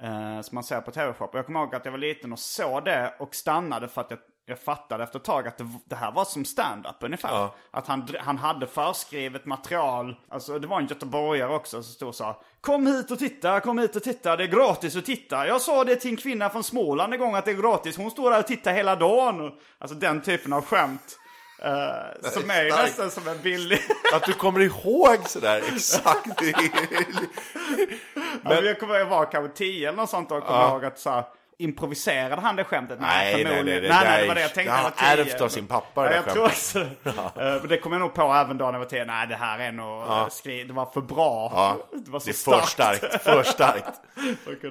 [0.00, 1.24] Eh, som man ser på tv-shop.
[1.32, 4.10] Och jag kommer ihåg att jag var liten och såg det och stannade för att
[4.10, 7.48] jag, jag fattade efter ett tag att det, det här var som stand-up ungefär.
[7.70, 10.16] Att han, han hade förskrivet material.
[10.30, 13.78] Alltså det var en göteborgare också som stod och sa Kom hit och titta, kom
[13.78, 15.46] hit och titta, det är gratis att titta.
[15.46, 17.96] Jag sa det till en kvinna från Småland en gång att det är gratis.
[17.96, 19.52] Hon står där och tittar hela dagen.
[19.78, 21.18] Alltså den typen av skämt.
[21.62, 22.82] eh, som är starkt.
[22.98, 23.78] nästan som en billig...
[24.14, 26.42] Att du kommer ihåg sådär exakt.
[26.42, 27.98] Är-
[28.42, 31.10] Men, jag kommer jag var kanske 10 eller något sånt och kommer ihåg att så
[31.10, 31.24] här,
[31.58, 32.98] improviserade han det skämtet?
[33.00, 33.66] Nej, nej, förmodligen.
[33.66, 34.72] nej, det nej, nej, det var det jag tänkte.
[34.82, 35.44] var ärvt 10.
[35.44, 37.10] av sin pappa, det Ja, jag tror också det.
[37.54, 39.04] Eh, det kommer jag nog på även då när jag var 10.
[39.04, 39.86] Nej, det här är nog...
[39.86, 40.28] Ja.
[40.30, 40.64] Skri...
[40.64, 41.52] Det var för bra.
[41.54, 43.22] Ja, Det var så det är för starkt.
[43.22, 44.00] För starkt.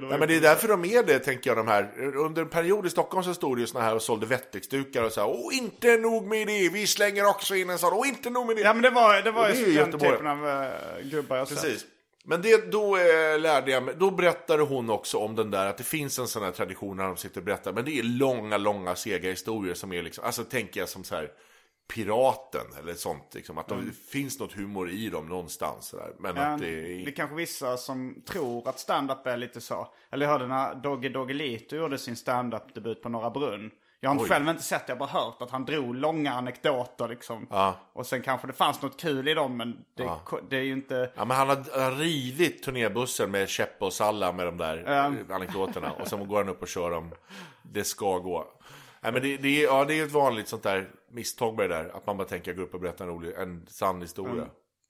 [0.09, 1.89] Nej, men det är därför de är det, tänker jag, de här.
[2.17, 5.11] Under en period i Stockholm så stod det ju såna här och sålde Wettex-dukar och
[5.11, 5.45] så här.
[5.45, 7.93] Och inte nog med det, vi slänger också in en sån.
[7.93, 8.61] Och inte nog med det.
[8.61, 10.11] Ja, men det var, det var Och ju den Göteborg.
[10.11, 10.67] typen av uh,
[11.03, 11.85] gubbar jag sett.
[12.25, 15.77] Men det, då eh, lärde jag mig, då berättade hon också om den där, att
[15.77, 18.57] det finns en sån här tradition när de sitter och berättar, men det är långa,
[18.57, 21.31] långa, sega historier som är liksom, alltså tänker jag som så här
[21.93, 25.91] Piraten eller sånt, liksom, att det finns något humor i dem någonstans.
[25.91, 26.13] Där.
[26.19, 27.11] Men Ja, att det det är är...
[27.11, 29.93] kanske vissa som tror att stand-up är lite så.
[30.11, 33.71] Eller jag hörde när Dogge Doggelito gjorde sin stand-up-debut på Norra Brunn.
[34.03, 34.29] Jag har Oj.
[34.29, 37.47] själv inte sett det, jag har bara hört att han drog långa anekdoter liksom.
[37.49, 37.75] Ja.
[37.93, 40.09] Och sen kanske det fanns något kul i dem, men det,
[40.49, 41.11] det är ju inte...
[41.15, 45.91] Ja, men han har, rivit turnébussen med Cheppe och Salla med de där eh, anekdoterna.
[45.91, 47.11] Och sen går han upp och kör dem.
[47.61, 48.47] Det ska gå.
[49.01, 51.75] Nej, men det, det, är, ja, det är ett vanligt sånt där misstag med det
[51.75, 51.91] där.
[51.95, 54.45] Att man bara tänker gå upp och berätta en, rolig, en sann historia.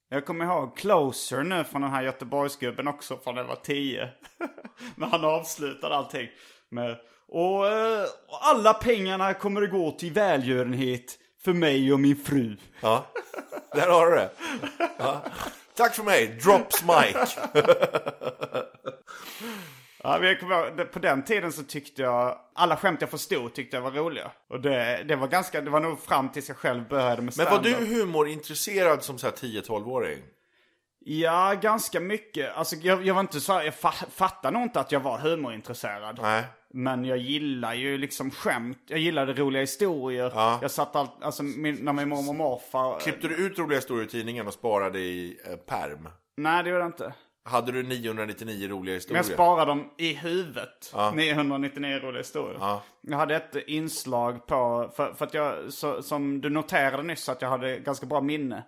[0.09, 4.09] Jag kommer ihåg Closer nu från den här Göteborgsgubben också från när jag var 10.
[4.95, 6.27] När han avslutade allting
[6.69, 6.97] med
[7.33, 8.05] och eh,
[8.41, 12.57] alla pengarna kommer att gå till välgörenhet för mig och min fru.
[12.81, 13.05] Ja,
[13.73, 14.29] där har du det.
[14.97, 15.21] Ja.
[15.75, 17.27] Tack för mig, Drops Mike.
[20.03, 23.09] Ja, men jag kommer ihåg, det- på den tiden så tyckte jag, alla skämt jag
[23.09, 24.31] förstod tyckte jag var roliga.
[24.49, 27.45] Och det, det var ganska, det var nog fram tills jag själv började med Men
[27.49, 30.17] var du humorintresserad som så här 10-12-åring?
[31.05, 32.53] Ja, ganska mycket.
[32.55, 36.19] Alltså jag, jag var inte så jag fa, fattar nog inte att jag var humorintresserad.
[36.21, 36.43] Nej.
[36.75, 38.79] Men jag gillar ju liksom skämt.
[38.87, 40.31] Jag gillade roliga historier.
[40.35, 40.59] Ja.
[40.61, 42.99] Jag satt allt, alltså min, när min mormor och morfar...
[42.99, 46.09] Klippte du ut roliga historier i tidningen och sparade i eh, perm?
[46.37, 47.13] Nej, det gjorde jag inte.
[47.45, 49.17] Hade du 999 roliga Men historier?
[49.17, 50.93] jag sparade dem i huvudet.
[51.13, 52.57] 999 roliga historier.
[52.59, 52.83] Ja.
[53.01, 57.41] Jag hade ett inslag på, för, för att jag, så, som du noterade nyss att
[57.41, 58.63] jag hade ganska bra minne.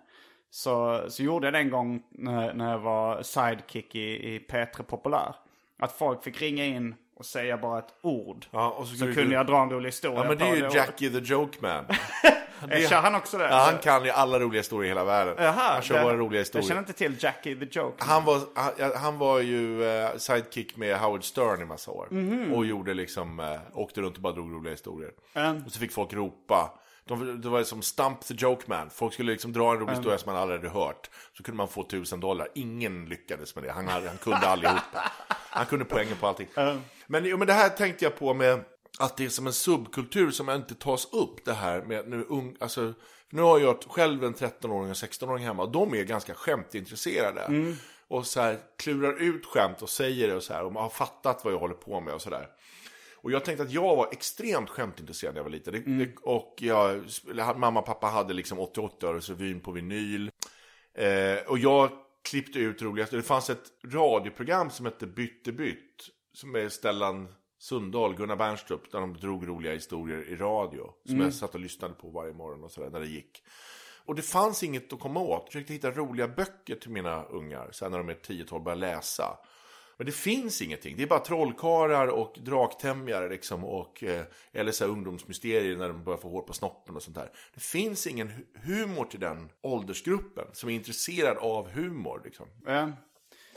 [0.50, 4.82] Så, så gjorde jag det en gång när, när jag var sidekick i, i P3
[4.82, 5.34] Populär.
[5.78, 8.46] Att folk fick ringa in och säga bara ett ord.
[8.50, 10.56] Ja, och så så kunde du- jag dra en rolig historia Ja, men det är
[10.56, 10.76] ju.
[10.76, 11.84] Jackie the Joke Man.
[12.88, 13.44] Kör han också det?
[13.48, 15.34] Ja, han kan ju alla roliga historier i hela världen.
[15.38, 16.78] Jaha, han kör det- bara roliga Jag känner historier.
[16.80, 18.04] inte till Jackie the Joke.
[18.04, 22.06] Han var, han, han var ju eh, sidekick med Howard Stern i massa år.
[22.10, 22.52] Mhm.
[22.54, 25.10] Och gjorde liksom, eh, åkte runt och bara drog roliga historier.
[25.34, 25.62] Mm.
[25.66, 26.70] Och så fick folk ropa.
[27.08, 28.90] De, det var som Stump the Joke Man.
[28.90, 31.10] Folk skulle liksom dra en rolig historia som man aldrig hade hört.
[31.36, 32.48] Så kunde man få tusen dollar.
[32.54, 33.72] Ingen lyckades med det.
[33.72, 35.12] Han, han kunde allihopa.
[35.28, 36.48] Han kunde poängen på allting.
[37.06, 38.64] Men, jo, men det här tänkte jag på med
[38.98, 41.44] att det är som en subkultur som inte tas upp.
[41.44, 42.94] Det här med nu ung, alltså,
[43.30, 45.62] nu har jag själv en 13-åring och 16-åring hemma.
[45.62, 47.74] Och de är ganska skämtintresserade.
[48.08, 50.64] Och så här klurar ut skämt och säger det och så här.
[50.64, 52.48] Och man har fattat vad jag håller på med och så där.
[53.26, 55.98] Och jag tänkte att jag var extremt skämtintresserad när jag var liten.
[55.98, 57.04] Det, och jag,
[57.56, 60.30] mamma och pappa hade liksom 88 öres revyn på vinyl.
[60.94, 61.90] Eh, och jag
[62.30, 63.16] klippte ut roligaste.
[63.16, 66.08] Det fanns ett radioprogram som hette Bytte bytt.
[66.32, 68.92] Som är Stellan Sundahl, Gunnar Bernstrup.
[68.92, 70.90] Där de drog roliga historier i radio.
[71.04, 73.42] Som jag satt och lyssnade på varje morgon och sådär när det gick.
[74.04, 75.42] Och det fanns inget att komma åt.
[75.42, 77.68] Jag försökte hitta roliga böcker till mina ungar.
[77.72, 79.38] Sen när de är 10-12 började läsa.
[79.98, 80.96] Men det finns ingenting.
[80.96, 83.64] Det är bara trollkarlar och draktämjare liksom.
[83.64, 87.16] Och, eh, eller så här ungdomsmysterier när de börjar få hår på snoppen och sånt
[87.16, 87.30] där.
[87.54, 92.20] Det finns ingen hu- humor till den åldersgruppen som är intresserad av humor.
[92.24, 92.46] Liksom.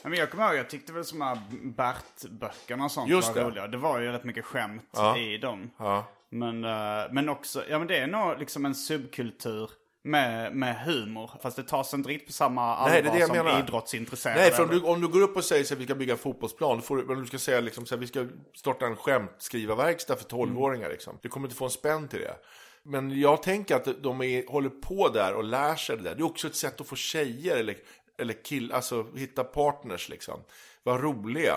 [0.04, 3.44] Men jag kommer ihåg, jag tyckte väl som här Bert-böckerna och sånt Just var det.
[3.50, 3.68] roliga.
[3.68, 5.18] Det var ju rätt mycket skämt Ja.
[5.18, 5.70] i dem.
[5.78, 6.06] Ja.
[6.30, 9.70] Men, eh, men också, ja men det är nog liksom en subkultur
[10.04, 11.32] med, med humor.
[11.42, 13.60] Fast det tas inte riktigt på samma allvar Nej, det är det jag som menar.
[13.60, 14.40] idrottsintresserade.
[14.40, 16.20] Nej, för om du, om du går upp och säger att vi ska bygga en
[16.20, 18.96] fotbollsplan, då får du, men du ska säga liksom, så här, vi ska starta en
[18.96, 20.90] skämtskrivarverkstad för 12-åringar.
[20.90, 21.18] Liksom.
[21.22, 22.36] Du kommer inte få en spänn till det.
[22.84, 26.16] Men jag tänker att de är, håller på där och lär sig det där.
[26.16, 27.76] Det är också ett sätt att få tjejer eller,
[28.18, 30.40] eller kill, alltså hitta partners liksom.
[30.84, 31.56] Vara roliga.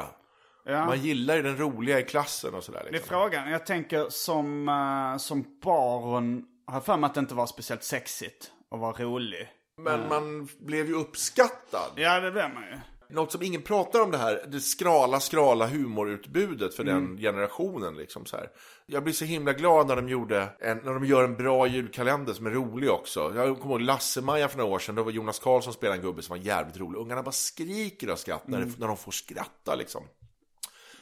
[0.65, 0.87] Ja.
[0.87, 2.81] Man gillar ju den roliga i klassen och sådär.
[2.83, 3.09] Det är Liksom.
[3.09, 3.51] frågan.
[3.51, 7.83] Jag tänker som, eh, som barn, har jag för mig att det inte var speciellt
[7.85, 9.49] sexigt att vara rolig.
[9.77, 11.91] Men man blev ju uppskattad.
[11.97, 12.79] Ja, det blev man ju.
[13.15, 17.07] Något som ingen pratar om det här, det skrala, skrala humorutbudet för Mm.
[17.07, 17.95] den generationen.
[17.97, 18.51] Liksom så här.
[18.87, 22.33] Jag blir så himla glad när de, gjorde en, när de gör en bra julkalender
[22.33, 23.33] som är rolig också.
[23.37, 26.23] Jag kommer ihåg Lasse-Maja för några år sedan, då var Jonas Karlsson spelade en gubbe
[26.23, 26.99] som var jävligt rolig.
[27.01, 28.75] Ungarna bara skriker av skratt när, Mm.
[28.79, 30.03] när de får skratta liksom.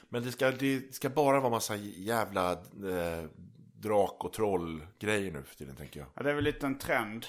[0.08, 3.24] Men det ska, det ska bara vara massa jävla eh,
[3.82, 6.08] drak och troll-grejer nu för tiden tänker jag.
[6.14, 7.26] Ja, det är väl lite en trend.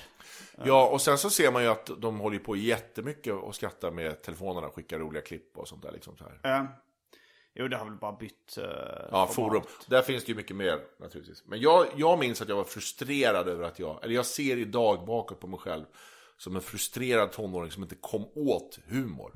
[0.66, 4.22] Ja, och sen så ser man ju att de håller på jättemycket och skrattar med
[4.22, 5.92] telefonerna och skickar roliga klipp och sånt där.
[5.92, 6.40] Liksom så här.
[6.42, 6.68] Ja.
[7.54, 8.66] Jo, det har väl bara bytt uh,
[9.12, 9.64] Ja, forum.
[9.88, 11.44] Där finns det ju mycket mer naturligtvis.
[11.46, 15.06] Men jag, jag minns att jag var frustrerad över att jag, eller jag ser idag
[15.06, 15.86] bakåt på mig själv
[16.41, 19.32] som en frustrerad tonåring som inte kom åt humor.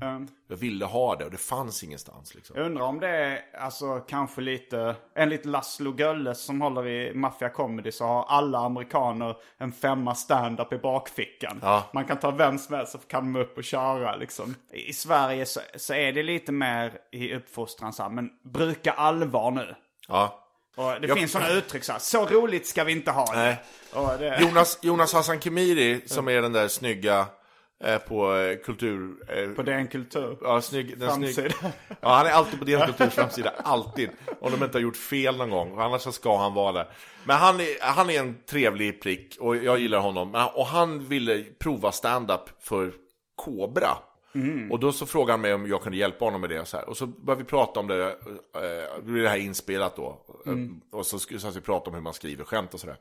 [0.48, 2.56] Jag ville ha det och det fanns ingenstans liksom.
[2.56, 7.48] Jag undrar om det är alltså kanske lite, enligt Laszlo Gölles som håller i Mafia
[7.48, 11.58] Comedy så har alla amerikaner en femma stand-up i bakfickan.
[11.62, 11.84] Ja.
[11.92, 14.54] Man kan ta vem som helst så kan de upp och köra liksom.
[14.72, 19.50] I Sverige så, så är det lite mer i uppfostran så här, men bruka allvar
[19.50, 19.74] nu.
[20.08, 20.45] Ja.
[20.76, 23.58] Och det Jag- finns sådana uttryck så här, så roligt ska vi inte ha det.
[24.18, 27.26] Det Jonas, Jonas Hassan Khemiri som är den där snygga
[27.84, 29.14] eh, på eh, kultur...
[29.28, 30.38] Eh, På den kultur.
[30.42, 31.34] Ja, snygg, den snygg.
[31.34, 31.72] Framsida.
[32.00, 34.10] Ja, han är alltid på deras kulturs framsida, alltid.
[34.40, 36.88] Om de inte har gjort fel någon gång, annars så ska han vara där.
[37.24, 40.48] Men han är, han är en trevlig prick och jag gillar honom.
[40.54, 42.92] Och han ville prova stand-up för
[43.36, 43.88] Kobra.
[44.70, 46.64] Och då så frågade han mig om jag kunde hjälpa honom med det.
[46.64, 46.88] Så här.
[46.88, 50.24] och så började vi prata om det, eh, då blev det här inspelat då.
[50.92, 52.96] Och så skulle så vi prata om hur man skriver skämt och sådär.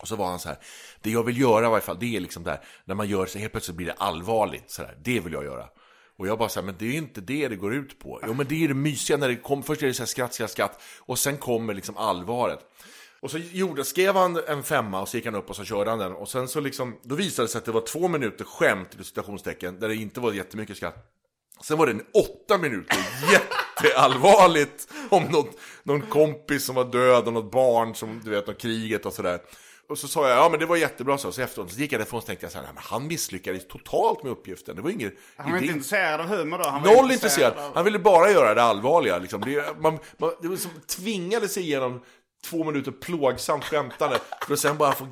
[0.00, 0.58] Och så var han så här,
[1.02, 3.38] det jag vill göra i varje fall, det är liksom där, när man gör så
[3.38, 5.68] helt plötsligt blir det allvarligt, så där, det vill jag göra.
[6.16, 8.20] Och jag bara så här, men det är inte det det går ut på.
[8.26, 10.34] Jo men det är det mysiga när det kommer, först är det så här skratt,
[10.34, 12.58] skratt, skratt, och sen kommer liksom allvaret.
[13.22, 15.90] Och så gjorde, skrev han en femma och så gick han upp och så körde
[15.90, 16.12] han den.
[16.12, 19.04] Och sen så liksom, då visade det sig att det var två minuter skämt, i
[19.04, 21.08] citationstecken, där det inte var jättemycket skratt.
[21.62, 22.96] Sen var det en åtta minuter
[23.32, 25.46] jätteallvarligt om någon,
[25.82, 29.40] någon kompis som var död och något barn som, du vet, och kriget och sådär.
[29.88, 31.32] Och så sa jag, ja men det var jättebra så.
[31.32, 34.22] Så efteråt så gick jag därifrån och tänkte jag så här, men han misslyckades totalt
[34.22, 34.76] med uppgiften.
[34.76, 35.14] Det var inget...
[35.36, 36.68] Han var det- inte intresserad av humor då?
[36.68, 37.52] Han var Noll intresserad.
[37.58, 39.18] av- Han ville bara göra det allvarliga.
[39.18, 39.40] Liksom.
[39.40, 42.00] Det, man, man, det var som tvingade sig igenom
[42.44, 45.06] två minuter plågsamt skämtande för att sen bara få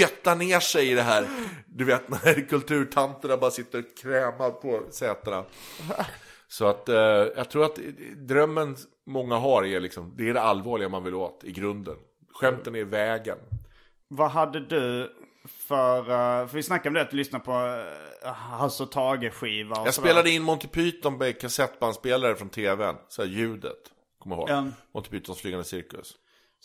[0.00, 1.26] götta ner sig i det här.
[1.66, 5.44] Du vet när kulturtanterna bara sitter krämad på sätena.
[6.48, 6.96] Så att eh,
[7.36, 7.78] jag tror att
[8.16, 11.96] drömmen många har är liksom, det är det allvarliga man vill åt i grunden.
[12.32, 13.38] Skämten är vägen.
[14.08, 15.12] Vad hade du
[15.48, 19.84] för, eh, för vi snackade om det att du lyssnar på uh, Hasse och Tage-skiva
[19.84, 22.96] Jag spelade in Monty Python med kassettbandspelare från tvn.
[23.08, 23.78] Så här ljudet.
[24.18, 24.50] Kommer ihåg?
[24.50, 24.66] Ja.
[24.94, 26.14] Monty Pythons flygande cirkus.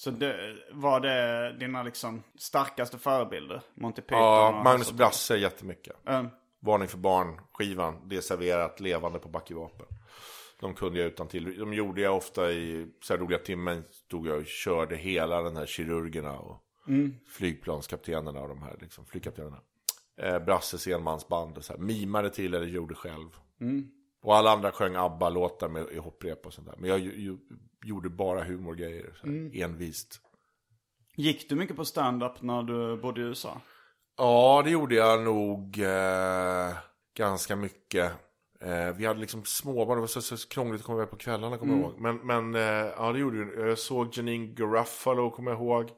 [0.03, 3.61] Så det, var det dina liksom starkaste förebilder?
[3.73, 5.95] Monty Python Ja, och Magnus Hasse- Brasse jättemycket.
[6.03, 6.25] Ja.
[6.59, 9.85] Varning för barn, skivan, det är serverat levande på Backevapen.
[10.59, 11.57] De kunde jag utan till.
[11.59, 13.83] De gjorde jag ofta i så här roliga timmen.
[13.91, 16.63] Stod jag och körde hela den här kirurgerna och
[17.27, 19.57] flygplanskaptenerna och de här liksom, flygkaptenerna.
[20.17, 21.79] Eh, Brasses enmansband och så här.
[21.79, 23.29] Mimade till eller gjorde själv.
[24.21, 26.75] Och alla andra sjöng ABBA-låtar med i hopprep och sånt där.
[26.77, 27.37] Men jag ju, ju,
[27.83, 29.13] gjorde bara humorgrejer.
[29.21, 30.21] Så här, Envist.
[31.15, 33.61] Gick du mycket på stand-up när du bodde i USA?
[34.17, 36.77] Ja, det gjorde jag nog eh,
[37.17, 38.11] ganska mycket.
[38.59, 41.57] Eh, vi hade liksom småbarn, det var så, så krångligt att komma iväg på kvällarna,
[41.57, 41.99] kommer jag ihåg.
[41.99, 43.69] Men, men eh, ja, det gjorde jag.
[43.69, 45.89] Jag såg Janine Garofalo, kommer jag ihåg.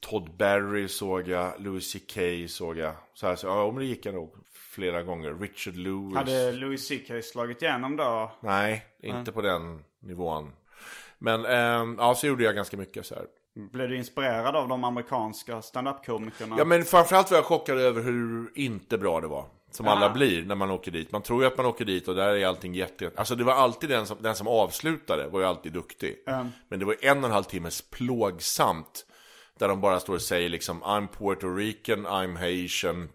[0.00, 2.18] Todd Barry såg jag, Louis CK
[2.50, 2.94] såg jag.
[3.14, 5.34] Så här, så, ja, men det gick jag nog flera gånger.
[5.34, 6.16] Richard Lewis.
[6.16, 8.32] Hade Louis CK slagit igenom då?
[8.40, 10.52] Nej, inte på den nivån.
[11.20, 13.24] Men eh, ja, så gjorde jag ganska mycket så här.
[13.72, 16.56] Blev du inspirerad av de amerikanska stand-up-komikerna?
[16.58, 19.46] Ja men framförallt var jag chockad över hur inte bra det var.
[19.70, 21.12] Som alla blir när man åker dit.
[21.12, 23.10] Man tror ju att man åker dit och där är allting jätte...
[23.16, 26.16] Alltså det var alltid den som, den som avslutade var ju alltid duktig.
[26.68, 29.06] Men det var en och en halv timmes plågsamt.
[29.58, 33.08] Där de bara står och säger liksom I'm Puerto Rican, I'm Haitian,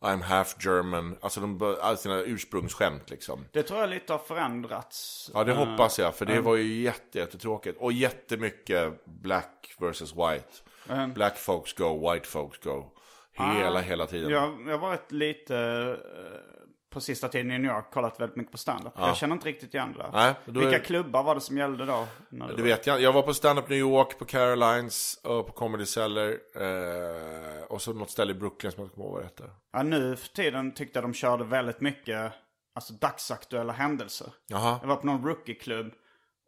[0.00, 1.16] I'm half German.
[1.20, 3.44] Alltså de, alla sina ursprungsskämt liksom.
[3.52, 5.30] Det tror jag lite har förändrats.
[5.34, 7.78] Ja det hoppas jag, för det var ju jätte, jättetråkigt.
[7.80, 11.12] Och jättemycket black versus white.
[11.14, 12.84] Black folks go, white folks go.
[13.32, 14.30] Hela, hela tiden.
[14.30, 16.57] Jag, jag har varit lite eh,
[16.90, 18.92] på sista tiden i New York, kollat väldigt mycket på standup.
[18.96, 20.10] Jag känner inte riktigt igen det.
[20.12, 22.06] Nej, Vilka är- klubbar var det som gällde då?
[22.28, 25.52] När Det vet jag Jag var på Stand Up New York, på Carolines och på
[25.52, 26.28] Comedy Cellar.
[26.28, 29.50] Eh, och så något ställe i Brooklyn som jag inte kommer ihåg vad det hette.
[29.72, 32.32] Ja, nu för tiden tyckte jag de körde väldigt mycket
[32.74, 34.32] alltså, dagsaktuella händelser.
[34.46, 34.78] Jaha.
[34.80, 35.92] Jag var på någon rookie-klubb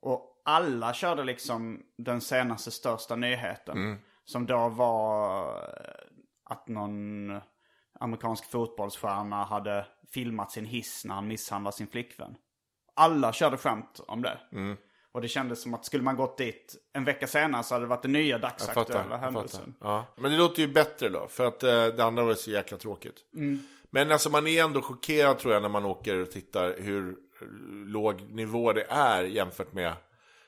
[0.03, 3.77] och alla körde liksom den senaste största nyheten.
[3.79, 3.99] Mm.
[4.25, 5.55] Som då var
[6.51, 7.31] att någon
[8.01, 12.37] amerikansk fotbollsstjärna hade filmat sin hiss när han misshandlade sin flickvän.
[12.95, 14.39] Alla körde skämt om det.
[14.53, 14.77] Mm.
[15.13, 17.89] Och det kändes som att skulle man gått dit en vecka senare så hade det
[17.89, 19.75] varit den nya dagsaktuella händelsen.
[19.81, 20.07] Ja.
[20.17, 23.17] Men det låter ju bättre då, för att eh, det andra var så jäkla tråkigt.
[23.91, 27.17] Men alltså man är ändå chockerad tror jag när man åker och tittar hur
[27.87, 29.93] låg nivå det är jämfört med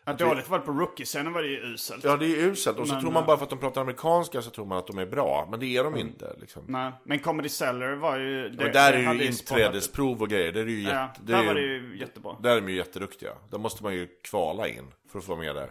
[0.04, 2.04] Ja, dåligt var det på rookie-scenen var det ju uselt.
[2.04, 3.80] Ja det är uselt, och så Men, tror man eh, bara för att de pratar
[3.80, 6.62] amerikanska så tror man att de är bra, men det är de inte liksom.
[6.68, 8.48] Nej, men Comedy Cellar var ju...
[8.48, 11.32] Det, och där det är ju inträdesprov och grejer, där är ju Ja, jätte, det
[11.32, 12.36] där är var det ju, ju jättebra.
[12.42, 13.30] där är de ju jätteduktiga.
[13.50, 15.70] Där måste man ju kvala in för att få vara med där.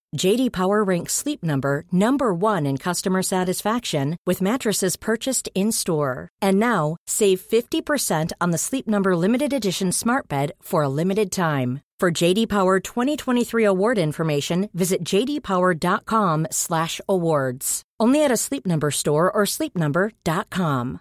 [0.17, 6.27] JD Power ranks Sleep Number number 1 in customer satisfaction with mattresses purchased in-store.
[6.41, 11.31] And now, save 50% on the Sleep Number limited edition Smart Bed for a limited
[11.31, 11.81] time.
[12.01, 17.81] For JD Power 2023 award information, visit jdpower.com/awards.
[17.99, 20.99] Only at a Sleep Number store or sleepnumber.com.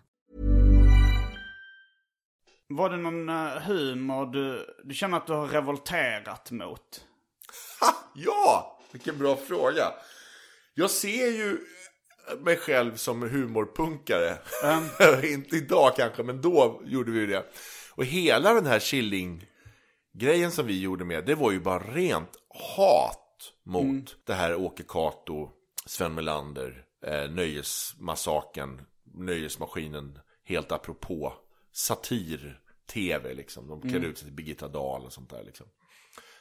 [2.68, 7.04] Var det någon eh, humor du, du känner att du har revolterat mot?
[8.14, 9.92] Ja, vilken bra fråga.
[10.74, 11.58] Jag ser ju
[12.38, 14.38] mig själv som humorpunkare.
[15.32, 17.44] Inte idag kanske, men då gjorde vi det.
[17.90, 23.52] Och hela den här Killing-grejen som vi gjorde med, det var ju bara rent hat
[23.64, 25.50] mot det här Åke Cato,
[25.86, 28.82] Sven Melander, eh, Nöjesmassaken,
[29.14, 31.32] Nöjesmaskinen, helt apropå.
[31.72, 33.68] Satir-tv liksom.
[33.68, 35.66] De klädde ut sig till Birgitta Dahl och sånt där liksom.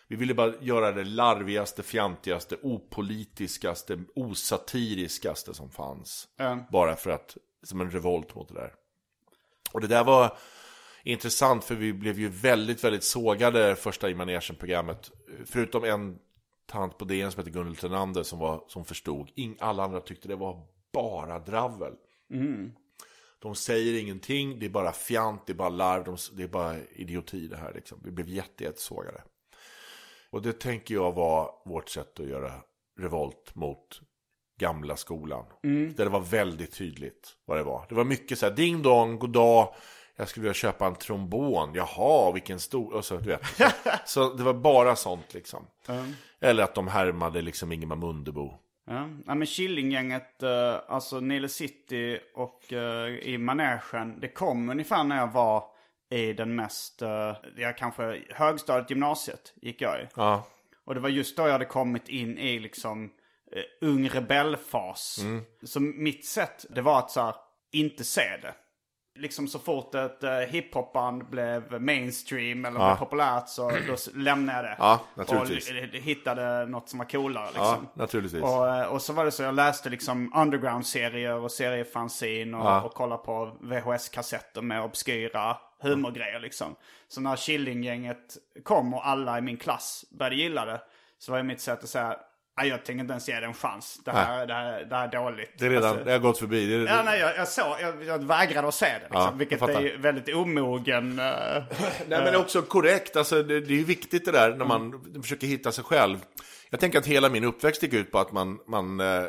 [0.09, 6.27] Vi ville bara göra det larvigaste, fjantigaste, opolitiskaste, osatiriskaste som fanns.
[6.71, 8.73] Bara för att, som en revolt mot det där.
[9.71, 10.37] Och det där var
[11.03, 15.11] intressant för vi blev ju väldigt, väldigt sågade första i manegen-programmet.
[15.45, 16.19] Förutom en
[16.65, 19.31] tant på DN som heter Gunnel Trenander som, var, som förstod.
[19.35, 21.93] Ing, alla andra tyckte det var bara dravel.
[23.39, 26.75] De säger ingenting, det är bara fjant, det är bara larv, de, det är bara
[26.91, 28.01] idioti det här liksom.
[28.03, 29.23] Vi blev jätte, jättesågade.
[30.31, 32.51] Och det tänker jag var vårt sätt att göra
[32.99, 34.01] revolt mot
[34.59, 35.45] gamla skolan.
[35.61, 37.85] Där det var väldigt tydligt vad det var.
[37.89, 39.73] Det var mycket så här, ding dong, god dag.
[40.15, 41.73] Jag skulle vilja köpa en trombon.
[41.73, 42.93] Jaha, vilken stor...
[42.93, 43.45] Och så, du vet.
[43.45, 43.65] Så,
[44.05, 45.65] så det var bara sånt liksom.
[46.39, 48.53] Eller att de härmade liksom Ingemar Mundebo.
[48.87, 55.03] Ja, ja men Killinggänget, eh, alltså Nile City och eh, i manegen, det kom ungefär
[55.03, 55.63] när jag var
[56.09, 60.07] i den mest, uh, jag kanske, högstadiet, gymnasiet gick jag i.
[60.15, 60.47] Ja.
[60.85, 63.09] Och det var just då jag hade kommit in i liksom
[63.51, 65.19] eh, ung rebellfas.
[65.21, 65.43] Mm.
[65.63, 67.35] Så mitt sätt, det var att så här,
[67.71, 68.53] inte se det.
[69.19, 74.65] Liksom så fort ett uh, hiphopband blev mainstream eller blev populärt så då lämnade jag
[74.65, 74.75] det.
[74.79, 75.69] Ja, naturligtvis.
[75.69, 77.63] Och hittade något som var coolare liksom.
[77.63, 78.43] Ja, naturligtvis.
[78.43, 82.81] Och, eh, och så var det så jag läste liksom underground-serier och seriefanzin och, Ja.
[82.81, 86.75] och kollade på VHS-kassetter med obskyra humorgrejer liksom.
[87.07, 90.81] Så när Killinggänget kom och alla i min klass började gilla det
[91.19, 92.17] så var det mitt sätt att säga
[92.57, 94.01] "Nej, jag tänker inte ens ge det en chans.
[94.05, 95.53] Det här, det här, det här är dåligt.
[95.57, 96.65] Det är redan, Alltså, det har gått förbi.
[96.65, 98.99] Det är, Ja, nej, jag, jag, såg, jag, jag vägrade att se det.
[98.99, 101.19] Liksom, Ja, vilket är väldigt omogen.
[101.19, 101.25] eh,
[102.07, 105.47] Nej men också korrekt, alltså, det, det är ju viktigt det där när man försöker
[105.47, 106.17] hitta sig själv.
[106.69, 109.23] Jag tänker att hela min uppväxt gick ut på att man, man eh,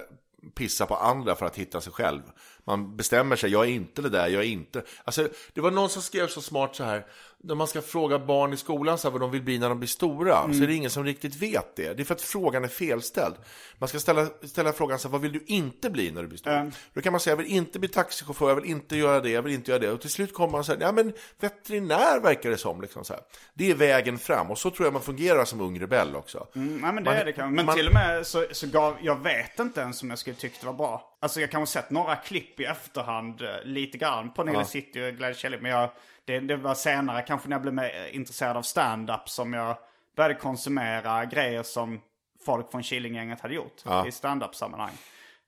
[0.55, 2.23] pissar på andra för att hitta sig själv.
[2.71, 4.83] Man bestämmer sig, jag är inte det där, jag är inte...
[5.05, 7.07] Alltså, det var någon som skrev så smart så här,
[7.43, 9.79] när man ska fråga barn i skolan så här, vad de vill bli när de
[9.79, 11.95] blir stora, så är det ingen som riktigt vet det.
[11.95, 13.35] Det är för att frågan är felställd.
[13.79, 16.39] Man ska ställa, ställa frågan så här, vad vill du inte bli när du blir
[16.39, 16.73] stor?
[16.95, 19.43] Då kan man säga, jag vill inte bli taxichaufför, jag vill inte göra det, jag
[19.43, 19.91] vill inte göra det.
[19.91, 22.81] Och till slut kommer man säga, ja men veterinär verkar det som.
[22.81, 23.23] Liksom så här.
[23.55, 26.47] Det är vägen fram, och så tror jag man fungerar som ung rebell också.
[26.53, 27.55] Nej men det Man- är det kanske.
[27.57, 30.37] Men man- till och med så, så gav, jag vet inte ens om jag skulle
[30.37, 31.17] tyckt det var bra.
[31.21, 35.37] Alltså jag kanske sett några klipp i efterhand eh, lite grann på Nile City och
[35.37, 35.59] Kelly.
[35.61, 35.91] Men jag,
[36.31, 39.77] det, det var senare kanske när jag blev mer intresserad av stand-up som jag
[40.17, 42.01] började konsumera grejer som
[42.45, 44.93] folk från Killinggänget hade gjort i stand-up sammanhang.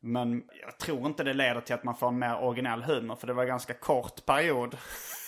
[0.01, 3.27] Men jag tror inte det leder till att man får en mer originell humor för
[3.27, 4.77] det var en ganska kort period.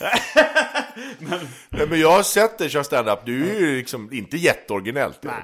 [1.19, 5.23] Nej, men jag har sett dig köra stand-up, du är ju liksom inte jätteoriginellt.
[5.23, 5.35] Nej.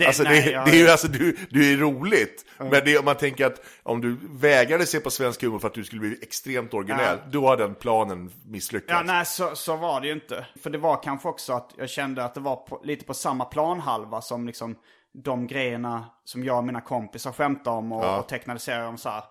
[0.00, 2.44] Det, Alltså, nej, det, jag- det är ju alltså, du, du är roligt.
[2.58, 5.74] Men det, om man tänker att om du vägrade se på svensk humor för att
[5.74, 8.90] du skulle bli extremt originell, då har den planen misslyckats.
[8.92, 10.46] Ja, nej, så, så var det ju inte.
[10.62, 13.44] För det var kanske också att jag kände att det var på, lite på samma
[13.44, 14.76] planhalva som liksom
[15.14, 19.08] de grejerna som jag och mina kompisar skämtade om och, och tecknade serier om så
[19.08, 19.22] här.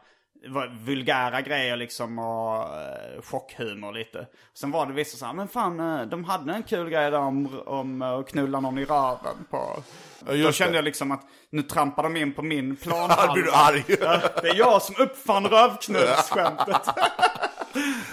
[0.86, 4.28] Vulgära grejer liksom och uh, chockhumor lite.
[4.54, 7.20] Sen var det vissa så här, men fan eh, de hade en kul grej där
[7.20, 9.84] om, om eh, att knulla någon i röven på...
[10.28, 10.78] Ja, Då kände det.
[10.78, 11.22] jag liksom att
[11.52, 13.34] nu trampar de in på min Ja, planhalva.
[13.34, 13.84] blir du arg?
[14.02, 16.82] Ja, det är jag som uppfann rövknullsskämtet.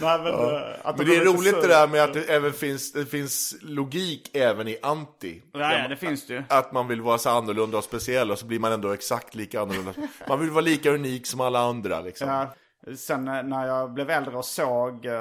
[0.00, 1.68] Nej, men, eh, att Men det är roligt det sur.
[1.68, 5.42] där med att det även finns, det finns logik även i anti.
[5.52, 6.42] Ja, ja, det finns det ju.
[6.48, 9.60] Att man vill vara så annorlunda och speciell och så blir man ändå exakt lika
[9.60, 9.92] annorlunda.
[10.28, 12.28] Man vill vara lika unik som alla andra liksom.
[12.28, 12.54] Ja,
[12.96, 15.12] sen eh, när jag blev äldre och såg eh,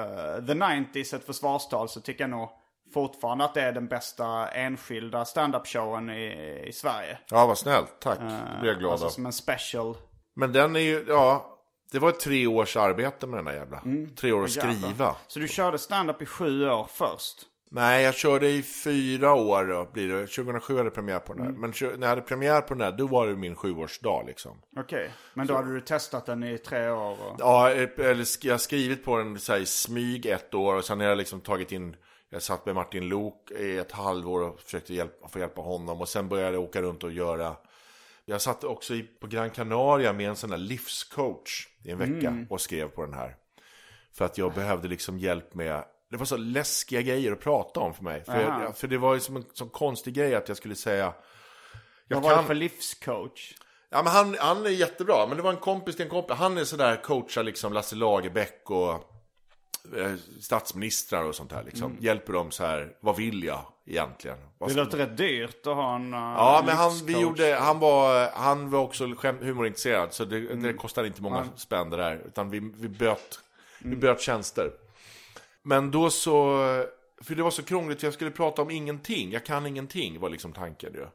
[0.48, 2.50] The 90s, ett försvarstal, så tycker jag nog
[2.96, 7.18] fortfarande att det är den bästa enskilda stand-up-showen i, i Sverige.
[7.30, 8.00] Ja, vad snällt.
[8.00, 8.20] Tack.
[8.20, 9.10] Det blir jag glad Alltså av.
[9.10, 9.98] som en special.
[10.36, 11.52] Men den är ju, ja.
[11.92, 13.82] Det var tre års arbete med den där jävla.
[14.16, 14.74] Tre år att Jävlar.
[14.74, 15.16] skriva.
[15.28, 17.42] Så du körde stand-up i sju år först?
[17.72, 20.28] Nej, jag körde i fyra år då, blir det.
[20.28, 21.52] 2007 hade jag premiär på den här.
[21.52, 24.62] Men kö- när jag hade premiär på den här, då var det min sjuårsdag liksom.
[24.78, 27.12] Okej, men då hade du testat den i tre år?
[27.12, 27.36] Och...
[27.40, 30.86] Ja, eller sk- jag har skrivit på den så här, i smyg ett år och
[30.86, 31.96] sen har jag liksom tagit in
[32.36, 36.02] jag satt med Martin Lok i ett halvår och försökte hjälpa, få hjälpa honom.
[36.02, 37.56] Och sen började jag åka runt och göra
[38.26, 42.46] Jag satt också i, på Gran Canaria med en sån här livscoach i en vecka
[42.50, 43.36] och skrev på den här.
[44.14, 47.94] För att jag behövde liksom hjälp med Det var så läskiga grejer att prata om
[47.94, 48.24] för mig.
[48.24, 51.14] För, jag, för det var ju som en sån konstig grej att jag skulle säga
[52.08, 53.54] jag Vad var det för livscoach?
[53.90, 56.38] Ja, men han, han är jättebra, men det var en kompis till en kompis.
[56.38, 59.15] Han är sådär, coachar liksom Lasse Lagerbäck och
[60.40, 61.98] statsministrar och sånt här liksom.
[62.00, 64.38] Hjälper dem så här, vad vill jag egentligen?
[64.58, 67.80] Vad Det låter rätt dyrt att ha en uh, Ja, men han, vi gjorde, han,
[67.80, 69.06] var, han var också
[69.42, 72.22] humorintresserad, så det, det kostade inte många spänn det där.
[72.26, 73.40] Utan vi, vi, böt,
[73.80, 74.72] vi böt tjänster.
[75.62, 76.58] Men då så,
[77.22, 79.32] för det var så krångligt, för jag skulle prata om ingenting.
[79.32, 81.06] Jag kan ingenting, var liksom tanken ju.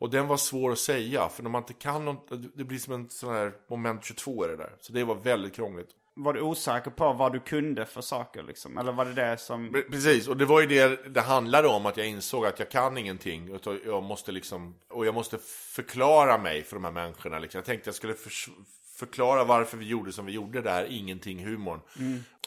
[0.00, 2.94] Och den var svår att säga, för när man inte kan något, det blir som
[2.94, 4.72] en sån här moment 22 är det där.
[4.80, 5.88] Så det var väldigt krångligt.
[6.14, 8.78] Var du osäker på vad du kunde för saker liksom?
[8.78, 9.70] Eller var det det som...
[9.70, 12.70] Pre- Precis, och det var ju det det handlade om, att jag insåg att jag
[12.70, 13.54] kan ingenting.
[13.54, 15.38] Utan jag måste liksom, och jag måste
[15.74, 17.38] förklara mig för de här människorna.
[17.38, 17.58] Liksom.
[17.58, 18.48] Jag tänkte jag skulle förs-
[18.96, 21.80] förklara varför vi gjorde som vi gjorde där, ingenting-humorn.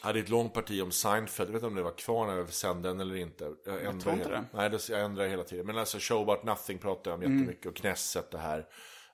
[0.00, 2.36] Jag hade ett långt parti om Seinfeld, jag vet inte om det var kvar när
[2.36, 3.44] jag sände den eller inte.
[3.64, 4.70] Jag, ändrar tror inte hela- det.
[4.70, 5.66] Nej, jag ändrar hela tiden.
[5.66, 8.66] Men alltså Show About Nothing pratar jag om jättemycket, och Knesset det här.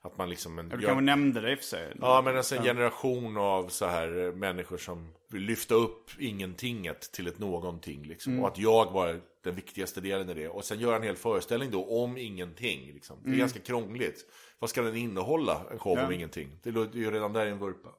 [0.03, 0.59] Att man liksom...
[0.59, 1.93] En, Du kanske nämnde det i och för sig.
[2.01, 7.11] Ja, men alltså en generation av så här eh, människor som vill lyfta upp ingentinget
[7.11, 8.03] till ett någonting.
[8.03, 8.39] Liksom.
[8.39, 10.49] Och att jag var den viktigaste delen i det.
[10.49, 12.91] Och sen göra en hel föreställning då om ingenting.
[12.93, 13.17] Liksom.
[13.23, 14.25] Det är ganska krångligt.
[14.59, 16.59] Vad ska den innehålla, en show om ingenting?
[16.63, 17.89] Det låter ju redan där i en vurpa.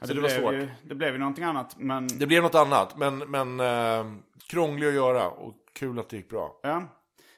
[0.00, 0.54] Ja, Så det, det blev svårt.
[0.54, 1.76] ju, det blev ju någonting annat.
[1.78, 4.12] Men Det blev något annat, men, men eh,
[4.50, 6.60] krånglig att göra och kul att det gick bra.
[6.62, 6.82] ja.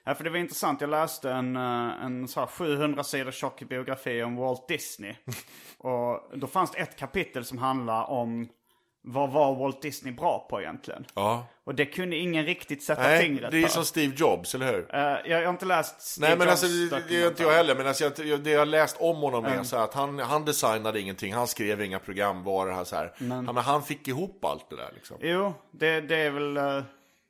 [0.04, 0.80] Ja, för det var intressant.
[0.80, 5.14] Jag läste en, eh, en så här 700 sidor tjock biografi om Walt Disney.
[5.78, 8.48] och då fanns det ett kapitel som handlar om
[9.04, 11.06] vad var Walt Disney bra på egentligen?
[11.14, 11.46] Ja.
[11.64, 13.68] Och det kunde ingen riktigt sätta Nej, fingret det är på.
[13.68, 14.94] som Steve Jobs, eller hur?
[14.94, 17.52] Eh, jag, har inte läst Steve Nej men Jobs alltså det, det är inte jag
[17.52, 20.18] heller, men alltså, jag, det jag har läst om honom är så här att han,
[20.18, 23.12] han designade ingenting, han skrev inga programvaror, så här.
[23.18, 25.16] Han, men han fick ihop allt det där liksom.
[25.20, 26.82] Jo, det, det är väl eh,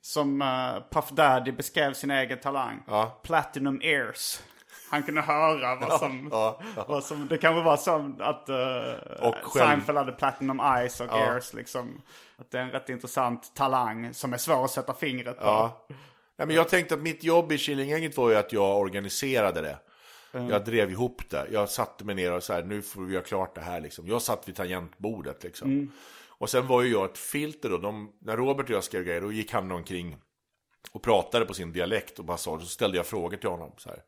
[0.02, 2.82] som uh, Puff Daddy beskrev sin egen talang.
[2.86, 3.20] Ja.
[3.22, 4.42] Platinum ears.
[4.90, 6.28] Han kunde höra vad som...
[6.32, 11.00] Ja, Vad som det kanske var som att uh, Och själv- Seinfeld hade Platinum eyes
[11.00, 12.02] och ears liksom.
[12.38, 15.44] Att det är en rätt intressant talang som är svår att sätta fingret på.
[15.44, 15.86] Ja.
[16.36, 19.78] Men jag tänkte att mitt jobb i Killinggänget var ju att jag organiserade det.
[20.32, 21.46] Jag drev ihop det.
[21.50, 24.08] Jag satte mig ner och så här, nu får vi göra klart det här liksom.
[24.08, 25.92] Jag satt vid tangentbordet liksom.
[26.42, 27.78] Och sen var ju jag ett filter då.
[27.78, 30.16] De, när Robert och jag skrev grejer, då gick han omkring
[30.92, 33.72] och pratade på sin dialekt och bara sa, så ställde jag frågor till honom.
[33.76, 34.02] Så här.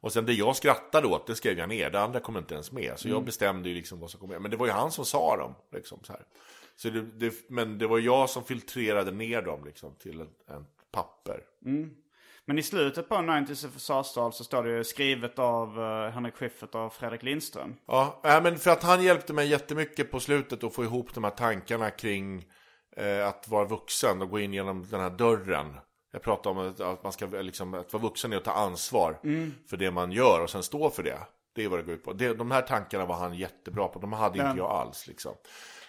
[0.00, 1.90] Och sen det jag skrattade åt, det skrev jag ner.
[1.90, 2.98] Det andra kom inte ens med.
[2.98, 4.42] Så jag bestämde ju liksom vad som kom med.
[4.42, 5.54] Men det var ju han som sa dem.
[5.72, 6.22] Liksom, så här.
[6.76, 10.66] Så det, det, men det var jag som filtrerade ner dem liksom, till en, en
[10.90, 11.40] papper.
[12.50, 16.74] Men i slutet på 90s försvarstal så står det ju skrivet av uh, Henrik Schyffert
[16.74, 17.76] och Fredrik Lindström.
[17.86, 21.24] Ja, nej, men för att han hjälpte mig jättemycket på slutet att få ihop de
[21.24, 22.44] här tankarna kring
[22.96, 25.76] eh, att vara vuxen och gå in genom den här dörren.
[26.12, 29.18] Jag pratar om att, att man ska liksom, att vara vuxen är att ta ansvar
[29.70, 31.18] för det man gör och sen stå för det.
[31.54, 32.12] Det är vad det går ut på.
[32.12, 33.98] Det, de här tankarna var han jättebra på.
[33.98, 35.34] De hade inte jag alls liksom.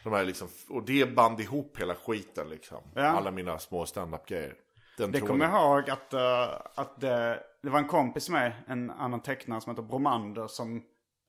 [0.03, 0.47] De här liksom.
[0.69, 2.83] Och det band ihop hela skiten liksom.
[2.95, 3.01] Ja.
[3.03, 4.55] Alla mina små standup-grejer.
[4.97, 8.91] Den Det kommer jag ihåg att, eh, att det, det var en kompis med, en
[8.91, 10.81] annan tecknare som heter Bromander som,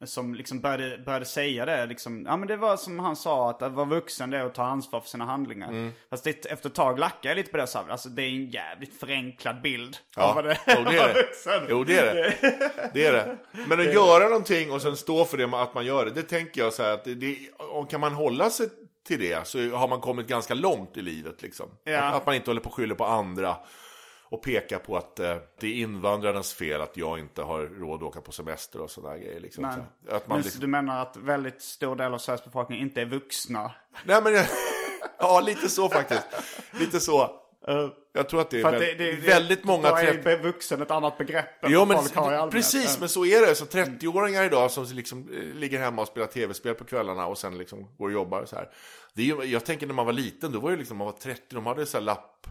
[0.05, 1.87] som liksom började, började säga det.
[1.87, 4.55] Liksom, ja men det var som han sa, att att vara vuxen det är att
[4.55, 5.69] ta ansvar för sina handlingar.
[5.69, 5.93] Mm.
[6.11, 7.67] Fast det, efter ett tag lackade jag lite på det.
[7.67, 10.85] Så här, alltså det är en jävligt förenklad bild Ja, av vad det jo, är
[10.85, 11.23] det att är det.
[11.23, 11.67] vuxen.
[11.69, 12.91] Jo, det är det.
[12.95, 13.37] Det är det.
[13.69, 16.61] Men att göra någonting och sen stå för det att man gör det, det tänker
[16.61, 17.39] jag så här att det, det,
[17.91, 18.69] kan man hålla sig
[19.05, 21.67] till det så har man kommit ganska långt i livet liksom.
[21.85, 22.03] Ja.
[22.03, 23.57] Att, att man inte håller på och skyller på andra
[24.33, 28.09] och pekar på att eh, det är invandrarnas fel att jag inte har råd att
[28.09, 29.41] åka på semester och sådana grejer.
[29.41, 29.65] Liksom.
[29.65, 33.01] Så Att man Men liksom, du menar att väldigt stor del av Sveriges befolkning inte
[33.01, 33.71] är vuxna?
[34.05, 34.35] Nej men,
[35.19, 36.27] ja lite så faktiskt.
[36.71, 37.42] Lite så.
[38.15, 39.91] Jag tror att det är väldigt, det, det, väldigt många...
[39.91, 43.47] Då är 30 be- vuxen ett annat begrepp än Jo, men precis, men så är
[43.47, 43.55] det.
[43.55, 47.59] Så 30-åringar idag som liksom eh, ligger hemma och spelar tv-spel på kvällarna och sen
[47.59, 48.69] liksom går och jobbar och så här.
[49.15, 51.43] Det är jag tänker när man var liten, då var det liksom, man var 30,
[51.49, 52.47] de hade så här lapp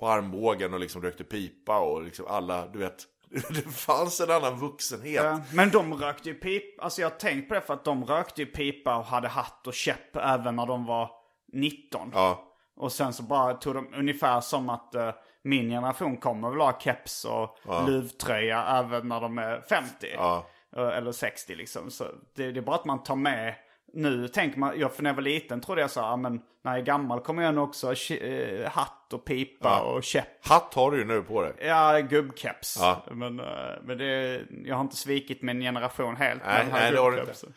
[0.00, 3.04] på armbågen och liksom rökte pipa och liksom alla, du vet.
[3.30, 5.24] Det fanns en annan vuxenhet.
[5.24, 6.82] Ja, men de rökte ju pipa.
[6.82, 9.66] Alltså jag har tänkt på det för att de rökte ju pipa och hade hatt
[9.66, 11.10] och käpp även när de var
[11.52, 12.10] 19.
[12.14, 12.45] Ja.
[12.76, 15.10] Och sen så bara tog de ungefär som att eh,
[15.42, 20.06] min generation kommer väl ha keps och luvtröja även när de är 50.
[20.14, 20.46] Ja.
[20.76, 21.90] Eh, Eller 60 liksom.
[21.90, 22.04] Så
[22.36, 23.54] det, det är bara att man tar med.
[23.92, 26.40] Nu tänker man, jag för när jag var liten trodde jag så här, "Ah, men
[26.64, 29.80] när jag är gammal kommer jag nog också ha eh, hatt och pipa Ja.
[29.80, 30.46] och käpp.
[30.46, 31.52] Hatt har du ju nu på dig.
[31.60, 32.76] Ja, gubbkeps.
[32.80, 33.02] Ja.
[33.10, 33.36] Men,
[33.82, 36.42] men det, jag har inte svikit min generation helt.
[36.46, 37.54] Nej, nej, det har du gubbkepsen.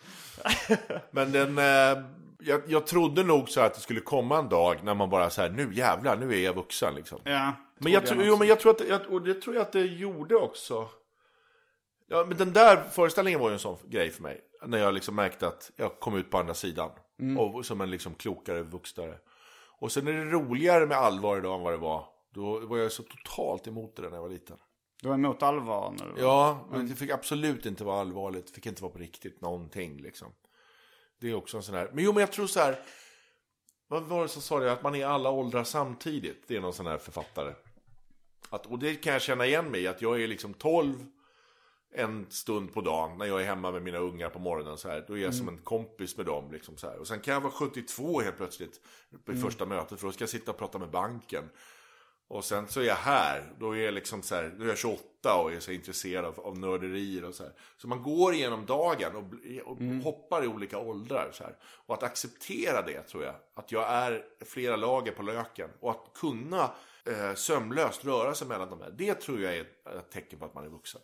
[1.11, 2.03] Men den, eh,
[2.39, 5.41] jag, jag trodde nog så att det skulle komma en dag när man bara så
[5.41, 7.19] här, nu jävlar, nu är jag vuxen liksom.
[7.23, 9.71] Ja, Men jag, nog jo, men jag tror att, jag, och det tror jag att
[9.71, 10.89] det gjorde också.
[12.07, 14.41] Ja, men den där föreställningen var ju en sån grej för mig.
[14.65, 16.89] När jag liksom märkte att jag kom ut på andra sidan.
[17.37, 19.17] Och som en liksom klokare, vuxnare.
[19.79, 22.05] Och sen är det roligare med allvar idag än vad det var.
[22.33, 24.57] Då var jag så totalt emot det när jag var liten.
[25.01, 26.21] Du är emot allvar nu?
[26.21, 28.47] Ja, men det fick absolut inte vara allvarligt.
[28.47, 30.27] Det fick inte vara på riktigt någonting liksom.
[31.19, 31.89] Det är också en sån här.
[31.93, 32.79] Men jo, men jag tror så här.
[33.87, 34.71] Vad var det som sa det?
[34.71, 36.43] Att man är alla åldrar samtidigt.
[36.47, 37.53] Det är någon sån här författare.
[38.49, 39.87] Att, och det kan jag känna igen mig i.
[39.87, 41.05] Att jag är liksom 12
[41.91, 45.05] en stund på dagen när jag är hemma med mina ungar på morgonen så här.
[45.07, 46.97] Då är jag som en kompis med dem liksom så här.
[46.97, 48.81] Och sen kan jag vara 72 helt plötsligt
[49.25, 51.43] på första mötet för då ska jag sitta och prata med banken.
[52.29, 54.77] Och sen så är jag här, då är jag liksom så här, då är jag
[54.77, 57.53] 28 och är så intresserad av, av nörderier och så här.
[57.77, 59.23] Så man går igenom dagen och,
[59.71, 61.55] och hoppar i olika åldrar så här.
[61.63, 65.69] Och att acceptera det tror jag, att jag är flera lager på löken.
[65.79, 66.71] Och att kunna
[67.05, 70.53] eh, sömlöst röra sig mellan de här, det tror jag är ett tecken på att
[70.53, 71.01] man är vuxen.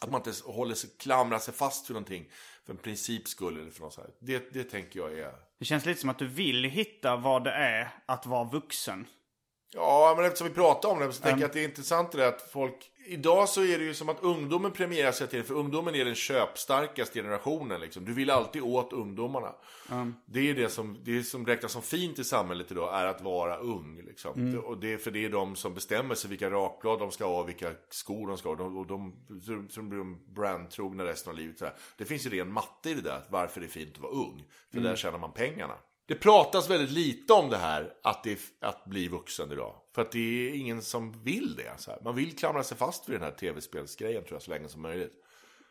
[0.00, 2.30] Att man inte håller sig, klamrar sig fast för någonting
[2.64, 4.10] för en princips skull eller för något så här.
[4.18, 5.32] Det, det tänker jag är...
[5.58, 9.06] Det känns lite som att du vill hitta vad det är att vara vuxen.
[9.74, 12.18] Ja, men eftersom vi pratar om det så tänker jag att det är intressant det
[12.18, 12.92] där att folk...
[13.08, 16.14] Idag så är det ju som att ungdomen premierar sig till för ungdomen är den
[16.14, 17.80] köpstarkaste generationen.
[17.80, 18.04] Liksom.
[18.04, 19.52] Du vill alltid åt ungdomarna.
[20.26, 23.56] Det är det som, det som räknas som fint i samhället idag, är att vara
[23.56, 24.02] ung.
[24.06, 24.62] Liksom.
[24.64, 27.72] Och det, för det är de som bestämmer sig vilka rakblad de ska ha, vilka
[27.90, 28.56] skor de ska ha.
[28.56, 31.62] De, och de, så, så blir de brandtrogna resten av livet.
[31.96, 34.44] Det finns ju ren matte i det där, varför det är fint att vara ung.
[34.72, 35.74] För där tjänar man pengarna.
[36.06, 39.74] Det pratas väldigt lite om det här, att, det, att bli vuxen idag.
[39.94, 41.72] För att det är ingen som vill det.
[41.76, 42.00] Så här.
[42.04, 45.12] Man vill klamra sig fast vid den här tv-spelsgrejen tror jag så länge som möjligt.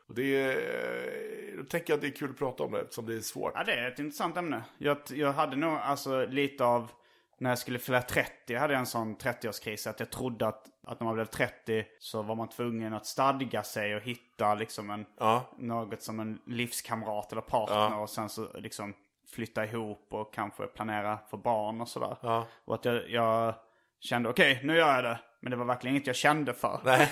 [0.07, 3.05] Och det är, då tänker jag att det är kul att prata om det eftersom
[3.05, 3.51] det är svårt.
[3.55, 4.63] Ja, det är ett intressant ämne.
[4.77, 6.91] Jag, jag hade nog alltså lite av,
[7.39, 9.89] när jag skulle fylla 30, hade jag en sån 30-årskris.
[9.89, 13.63] Att jag trodde att, att när man blev 30 så var man tvungen att stadga
[13.63, 15.51] sig och hitta liksom en, Ja.
[15.57, 17.99] något som en livskamrat eller partner.
[17.99, 18.93] Och sen så liksom
[19.32, 22.17] flytta ihop och kanske planera för barn och sådär.
[22.21, 22.47] Ja.
[22.65, 23.55] Och att jag, jag
[23.99, 25.19] kände, okej, nu gör jag det.
[25.41, 26.80] Men det var verkligen inget jag kände för.
[26.84, 27.11] Nej.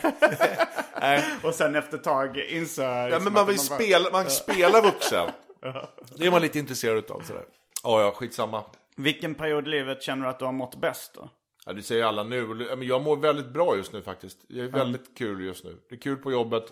[1.43, 2.97] Och sen efter ett tag insåg jag...
[2.97, 5.30] Ja, liksom men man vill bara- spela, man spelar vuxen.
[6.18, 7.22] Det är man lite intresserad utav.
[7.22, 7.43] Sådär.
[7.84, 8.64] Ja, ja, skitsamma.
[8.95, 11.30] Vilken period i livet känner du att du har mått bäst då?
[11.66, 12.45] Ja, det säger alla nu.
[12.47, 14.38] Men Jag mår väldigt bra just nu faktiskt.
[14.49, 15.78] Det är väldigt kul just nu.
[15.89, 16.64] Det är kul på jobbet,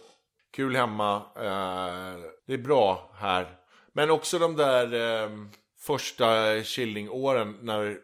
[0.56, 1.16] kul hemma.
[1.36, 3.48] Eh, det är bra här.
[3.94, 5.30] Men också de där eh,
[5.80, 7.98] första Killing-åren när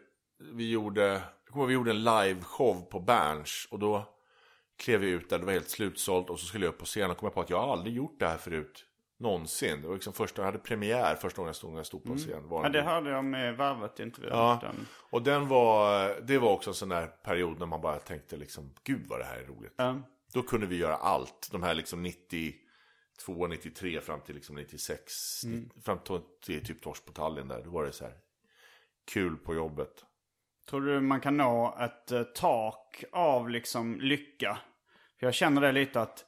[0.52, 3.68] vi gjorde, kommer vi gjorde en liveshow på Berns.
[3.70, 4.14] Och då
[4.78, 6.30] klev vi ut där, det var helt slutsålt.
[6.30, 7.94] Och så skulle jag upp på scenen och kom jag på att jag har aldrig
[7.96, 8.84] gjort det här förut.
[9.20, 9.82] Någonsin.
[9.82, 12.16] Det var liksom första, jag hade premiär första gången jag stod, när jag stod på
[12.16, 12.48] scen.
[12.48, 14.32] Var Ja, det hörde jag med Varvet intervjun.
[14.32, 14.86] Ja, Den.
[15.10, 18.70] och den var, det var också en sån där period när man bara tänkte liksom,
[18.84, 19.74] gud vad det här är roligt.
[19.76, 19.96] Ja.
[20.32, 22.02] Då kunde vi göra allt, de här liksom
[23.26, 25.70] 92, 93 fram till liksom 96, Mm.
[25.84, 25.98] fram
[26.44, 28.14] till, typ Torsk på Tallinn där, då var det så här
[29.12, 30.04] kul på jobbet.
[30.68, 34.58] Tror du man kan nå ett eh, tak av liksom lycka?
[35.18, 36.24] För jag känner det lite att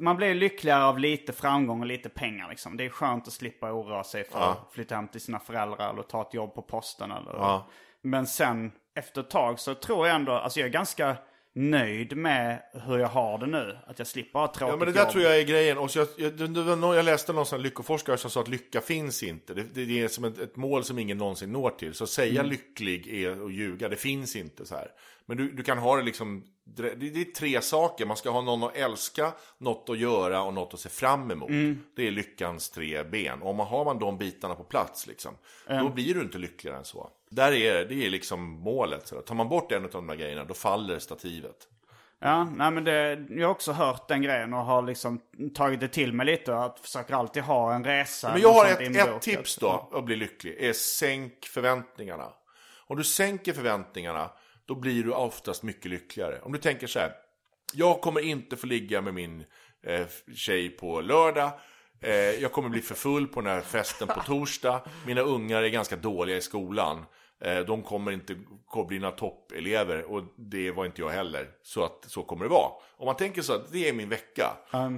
[0.00, 2.76] man blir lyckligare av lite framgång och lite pengar liksom.
[2.76, 6.02] Det är skönt att slippa oroa sig för att flytta hem till sina föräldrar eller
[6.02, 7.32] ta ett jobb på posten eller...
[7.32, 7.68] Ja.
[8.00, 11.16] Men sen efter ett tag så tror jag ändå, alltså jag är ganska
[11.54, 13.78] nöjd med hur jag har det nu.
[13.86, 15.10] Att jag slipper ha tråkigt Ja men det där jobb.
[15.10, 15.78] tror jag är grejen.
[15.78, 19.54] Och jag, jag, någon- jag läste någon lyckoforskare som sa att lycka finns inte.
[19.54, 21.94] Det, det, är som ett, ett mål som ingen någonsin når till.
[21.94, 22.50] Så att säga Mm.
[22.50, 24.88] lycklig är att ljuga, det finns inte så här.
[25.26, 28.06] Men du, du kan ha det liksom, det, det är tre saker.
[28.06, 31.48] Man ska ha någon att älska, något att göra och något att se fram emot.
[31.48, 31.78] Mm.
[31.96, 33.42] Det är lyckans tre ben.
[33.42, 35.34] Och om man har man de bitarna på plats liksom,
[35.68, 37.10] då blir du inte lyckligare än så.
[37.34, 39.06] Där är det är liksom målet.
[39.06, 41.56] Så tar man bort en av de här grejerna, då faller stativet.
[42.20, 45.20] Ja, nej men det, jag har också hört den grejen och har liksom
[45.54, 46.56] tagit det till mig lite.
[46.56, 48.32] Att försöker alltid ha en resa.
[48.32, 49.08] Men jag har ett, inbokat.
[49.08, 52.32] ett tips då, att bli lycklig, är sänk förväntningarna.
[52.86, 54.30] Om du sänker förväntningarna,
[54.66, 56.40] då blir du oftast mycket lyckligare.
[56.42, 57.12] Om du tänker så här,
[57.72, 59.44] jag kommer inte få ligga med min
[59.86, 61.50] eh, tjej på lördag,
[62.00, 65.68] eh, jag kommer bli för full på den här festen på torsdag, mina ungar är
[65.68, 67.04] ganska dåliga i skolan.
[67.44, 68.36] Eh, De kommer inte
[68.88, 71.48] bli några toppelever och det var inte jag heller.
[71.62, 72.70] Så att så kommer det vara.
[72.96, 74.56] Om man tänker så att det är min vecka.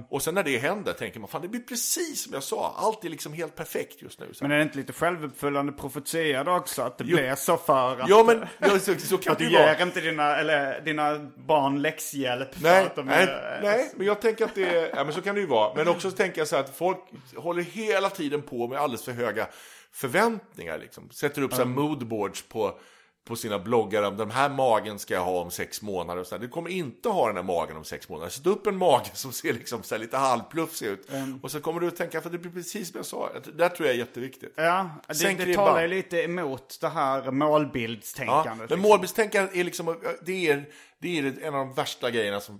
[0.09, 2.73] Och sen när det händer tänker man fan det blir precis som jag sa.
[2.77, 4.25] Allt är liksom helt perfekt just nu.
[4.33, 4.43] Så.
[4.43, 6.81] Men är det inte lite självuppfyllande profetia då också?
[6.81, 9.81] Att det blir så för att, Ja men ja, så, så kan att du ger
[9.81, 13.59] inte dina, eller, dina barn läxhjälp Nej, nej, är...
[13.63, 15.73] nej, men jag tänker att det är, ja men så kan det ju vara.
[15.75, 16.97] Men också så tänker jag så här att folk
[17.35, 19.47] håller hela tiden på med alldeles för höga
[19.91, 21.09] förväntningar liksom.
[21.09, 22.79] Sätter upp här moodboards på,
[23.25, 26.37] på sina bloggar om den här magen ska jag ha om sex månader och så.
[26.37, 28.29] Du kommer inte ha den här magen om sex månader.
[28.29, 31.09] Sätt upp en mage som ser liksom så lite halvplufsig ut.
[31.41, 33.29] Och så kommer du att tänka, för det blir precis som jag sa.
[33.43, 34.53] Det där tror jag är jätteviktigt.
[34.55, 38.45] Ja, det, Sänk det talar ju lite emot det här Ja, målbildstänkandet.
[38.57, 38.79] men liksom.
[38.81, 40.69] målbildstänkandet är liksom, det är,
[40.99, 42.59] det är en av de värsta grejerna som,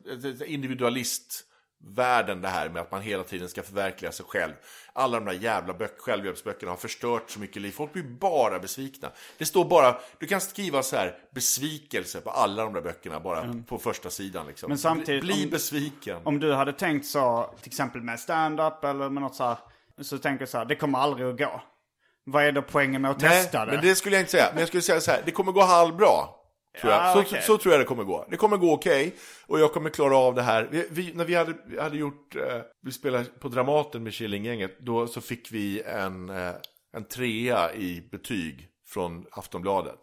[1.82, 4.54] individualistvärlden det här med att man hela tiden ska förverkliga sig själv.
[4.94, 7.72] Alla de där jävla böck, självhjälpsböckerna har förstört så mycket liv.
[7.72, 9.12] Folk blir bara besvikna.
[9.38, 13.54] Det står bara, du kan skriva så här besvikelse på alla de där böckerna bara
[13.68, 14.70] på första sidan liksom.
[14.70, 16.22] Men samtidigt, bli, bli om- besviken.
[16.24, 19.58] Om du hade tänkt så, till exempel med stand-up eller med något så här,
[20.02, 21.62] så tänker jag så här, det kommer aldrig att gå.
[22.30, 23.72] Vad är då poängen med att Nej, testa det?
[23.72, 24.48] men det skulle jag inte säga.
[24.52, 26.28] Men jag skulle säga så här, det kommer gå halvbra.
[26.82, 27.14] Tror Ja, jag.
[27.14, 27.42] Så, okej.
[27.42, 28.26] så tror jag det kommer gå.
[28.30, 29.16] Det kommer gå okej.
[29.48, 30.68] och jag kommer klara av det här.
[30.72, 34.80] Vi, vi, när vi hade, vi hade gjort, eh, vi spelade på Dramaten med Killinggänget.
[34.80, 36.52] Då så fick vi en, eh,
[36.94, 40.00] en trea i betyg från Aftonbladet.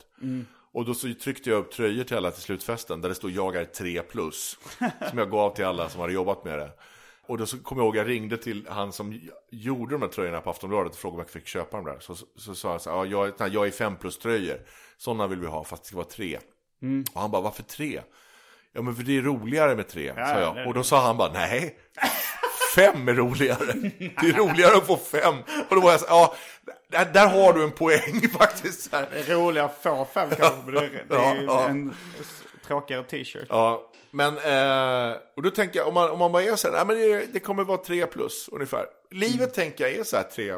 [0.72, 3.56] Och då så tryckte jag upp tröjor till alla till slutfesten där det stod jag
[3.56, 4.58] är 3 plus.
[5.10, 6.70] som jag gav till alla som hade jobbat med det.
[7.26, 9.20] Och då så kom jag ihåg, jag ringde till han som
[9.50, 11.98] gjorde de här tröjorna på Aftonbladet och frågade om jag fick köpa dem där.
[12.00, 14.58] Så, så, så sa han så här, ja, jag, nej, jag är 5 plus tröjor.
[14.96, 16.38] Sådana vill vi ha fast det ska vara tre.
[17.14, 18.00] Och han bara, varför tre?
[18.72, 20.66] Ja men för det är roligare med tre, sa det är jag.
[20.68, 21.78] Och då sa han bara, nej.
[22.74, 23.72] Fem är roligare.
[23.98, 25.34] Det är roligare att få fem.
[25.68, 26.34] Och då var jag så ja,
[26.90, 28.90] där, där har du en poäng faktiskt.
[28.90, 31.68] Det är roligare att få fem kanske, det, är- det är Ja, ja.
[31.68, 33.46] en s- tråkigare t-shirt.
[33.48, 36.84] Ja, men eh, och då tänker jag om man, om man bara är så här,
[36.84, 38.86] nej, men det, det kommer vara tre plus ungefär.
[39.10, 40.54] Livet tänker jag är så här tre,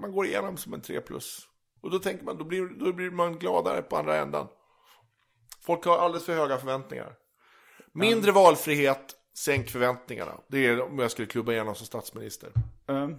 [0.00, 1.40] man går igenom som en tre plus.
[1.82, 4.46] Och då tänker man, då blir, då blir man gladare på andra ändan.
[5.68, 7.12] Folk har alldeles för höga förväntningar.
[7.92, 10.32] Mindre valfrihet, sänk förväntningarna.
[10.48, 12.50] Det är om jag skulle klubba igenom som statsminister.
[12.86, 13.18] Um,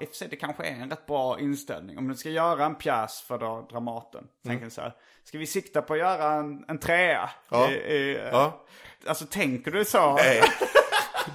[0.00, 1.98] I och för sig, det kanske är en rätt bra inställning.
[1.98, 4.24] Om du ska göra en pjäs för då Dramaten.
[4.44, 7.30] Tänker jag så här, ska vi sikta på att göra en, en trea?
[7.48, 7.70] Ja.
[7.70, 8.66] I, i, Ja.
[9.06, 10.14] Alltså tänker du så?
[10.14, 10.42] Nej.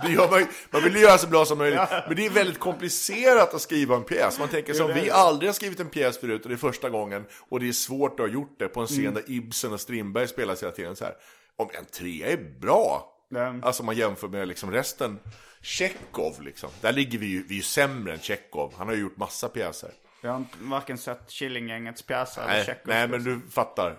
[0.10, 1.82] Gör man, man vill ju göra så bra som möjligt.
[2.08, 4.40] Men det är väldigt komplicerat att skriva en pjäs.
[4.40, 7.26] Man tänker som vi aldrig har skrivit en pjäs förut och det är första gången.
[7.50, 10.28] Och det är svårt att ha gjort det på en scen där Ibsen och Strindberg
[10.28, 10.96] spelas hela tiden.
[10.96, 11.14] Så här.
[11.58, 13.12] Om en trea är bra.
[13.30, 13.56] Ja.
[13.62, 15.20] Alltså man jämför med liksom resten.
[15.62, 16.70] Tjechov liksom.
[16.82, 18.74] Där ligger vi ju, vi är ju sämre än Tjechov.
[18.78, 19.92] Han har ju gjort massa pjäser.
[20.22, 23.98] Jag har varken sett Killinggängets pjäser eller Nej, Tjechovs nej men du fattar.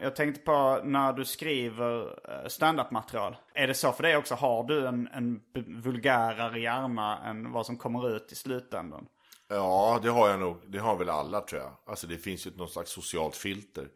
[0.00, 3.36] Jag tänkte på när du skriver eh, stand-up-material.
[3.54, 4.34] Är det så för dig också?
[4.34, 5.40] Har du en, en
[5.82, 9.06] vulgärare hjärna än vad som kommer ut i slutändan?
[9.48, 10.56] Ja, det har jag nog.
[10.66, 11.72] Det har väl alla tror jag.
[11.86, 13.88] Alltså det finns ju något slags socialt filter.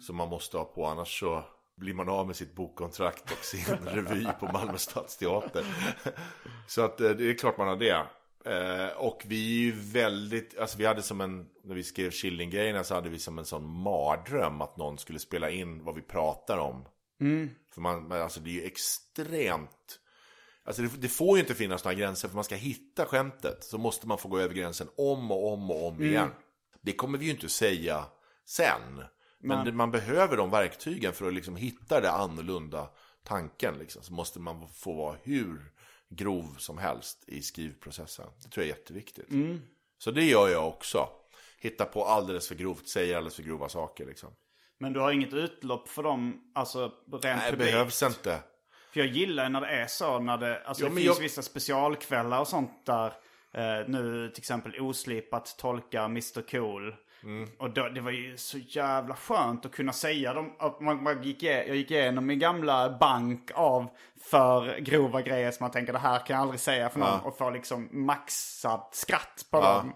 [0.00, 1.44] Som man måste ha på, annars så
[1.76, 5.64] blir man av med sitt bokkontrakt och sin revy på Malmö stadsteater.
[6.66, 8.06] så att eh, det är klart man har det.
[8.48, 12.84] Eh, och vi är ju väldigt, alltså vi hade som en, när vi skrev Killinggrejerna
[12.84, 16.58] så hade vi som en sån mardröm att någon skulle spela in vad vi pratar
[16.58, 16.84] om.
[17.74, 20.00] För man, alltså det är ju extremt
[20.68, 23.78] Alltså det, det får ju inte finnas några gränser för man ska hitta skämtet så
[23.78, 26.30] måste man få gå över gränsen om och om och om igen.
[26.80, 28.04] Det kommer vi ju inte säga
[28.46, 29.04] sen.
[29.38, 32.90] Men det, man behöver de verktygen för att liksom hitta det annorlunda
[33.24, 33.78] tanken.
[33.78, 34.02] Liksom.
[34.02, 35.72] Så måste man få vara hur
[36.10, 38.26] grov som helst i skrivprocessen.
[38.44, 39.28] Det tror jag är jätteviktigt.
[39.98, 41.08] Så det gör jag också.
[41.60, 44.30] Hitta på alldeles för grovt, säger alldeles för grova saker liksom.
[44.78, 46.80] Men du har inget utlopp för dem, alltså
[47.12, 47.72] rent Nej, det publikt?
[47.72, 48.38] behövs inte.
[48.92, 51.42] För jag gillar när det är så, när det, alltså Ja, det finns jag- vissa
[51.42, 53.06] specialkvällar och sånt där.
[53.52, 56.94] Eh, nu till exempel oslipat tolka Mr Cool.
[57.22, 57.48] Mm.
[57.58, 60.52] Och då, det var ju så jävla skönt att kunna säga dem.
[60.58, 63.86] Att man, man gick, jag gick igenom min gamla bank av
[64.20, 67.20] för grova grejer som man tänker det här kan jag aldrig säga för någon.
[67.20, 69.92] Och få liksom maxat skratt på dem.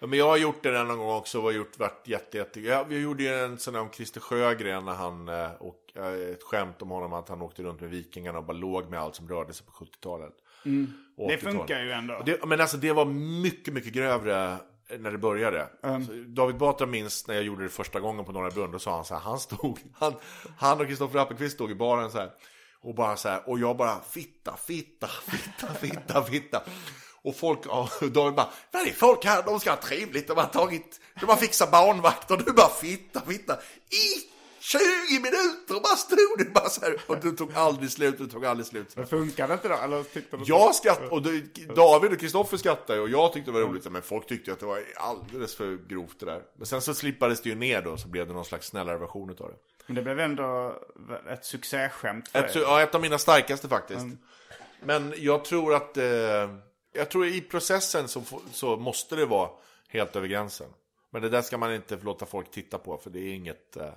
[0.00, 2.60] Ja, men jag har gjort det någon gång också och gjort, varit jätte, jätte...
[2.60, 6.30] Ja, vi gjorde ju en sån där om Christer Sjögren när han, eh, och eh,
[6.32, 9.14] ett skämt om honom att han åkte runt med vikingarna och bara låg med allt
[9.14, 10.34] som rörde sig på 70-talet.
[10.60, 10.92] Och Mm.
[11.16, 11.40] Det 80-talet.
[11.40, 12.22] funkar ju ändå.
[12.26, 13.04] Det, men alltså det var
[13.42, 14.56] mycket, mycket grövre
[14.98, 15.68] när det började.
[15.82, 18.94] Så David Batra minns när jag gjorde det första gången på Norra Brunn, då sa
[18.94, 20.14] han så här, han stod, han,
[20.58, 22.30] han och Kristoffer Appelqvist stod i baren så här.
[22.80, 26.62] Och bara så här, och jag bara fitta, fitta, fitta, fitta, fitta.
[27.22, 31.00] Och folk, ja, David bara, det folk här, de ska ha trevligt, de har tagit,
[31.20, 33.54] de har fixat barnvakt och du bara fitta, fitta.
[33.90, 34.27] I
[34.60, 34.80] 20
[35.22, 36.96] minuter bara stod det bara så här.
[37.06, 38.96] Och det tog aldrig slut, det tog aldrig slut.
[38.96, 39.74] Men funkar det inte då?
[39.74, 41.40] Eller tyckte du Jag skrattade, och det,
[41.74, 44.66] David och Kristoffer skrattade och jag tyckte det var roligt, men folk tyckte att det
[44.66, 46.42] var alldeles för grovt det där.
[46.56, 49.30] Men sen så slippades det ju ner då, så blev det någon slags snällare version
[49.30, 49.56] utav det.
[49.86, 50.74] Men det blev ändå
[51.30, 52.60] ett succéskämt för Ett, er.
[52.60, 54.06] ja, ett av mina starkaste faktiskt.
[54.82, 56.04] Men jag tror att, eh,
[56.92, 59.50] jag tror i processen så, så måste det vara
[59.88, 60.66] helt över gränsen.
[61.10, 63.76] Men det där ska man inte låta folk titta på, för det är inget...
[63.76, 63.88] Eh,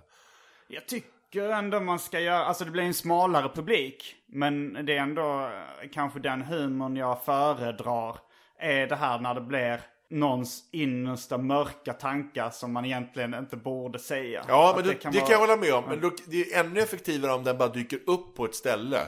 [0.74, 4.16] Jag tycker ändå man ska göra, alltså det blir en smalare publik.
[4.28, 5.40] Men det är ändå
[5.82, 8.18] eh, kanske den humorn jag föredrar.
[8.60, 14.00] Är det här när det blir någons innersta mörka tankar som man egentligen inte borde
[14.00, 14.46] säga.
[14.48, 15.84] Ja, men det, det, kan, vara- jag hålla med om.
[15.88, 19.00] Men det är ännu effektivare om den bara dyker upp på ett ställe.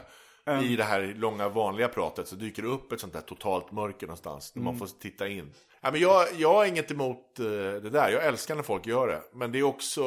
[0.64, 4.08] I det här långa vanliga pratet så dyker det upp ett sånt där totalt mörker
[4.08, 4.52] någonstans.
[4.52, 5.52] Där man får titta in.
[5.82, 8.10] Ja, men jag, jag har inget emot eh, det där.
[8.10, 9.22] Jag älskar när folk gör det.
[9.34, 10.02] Men det är också...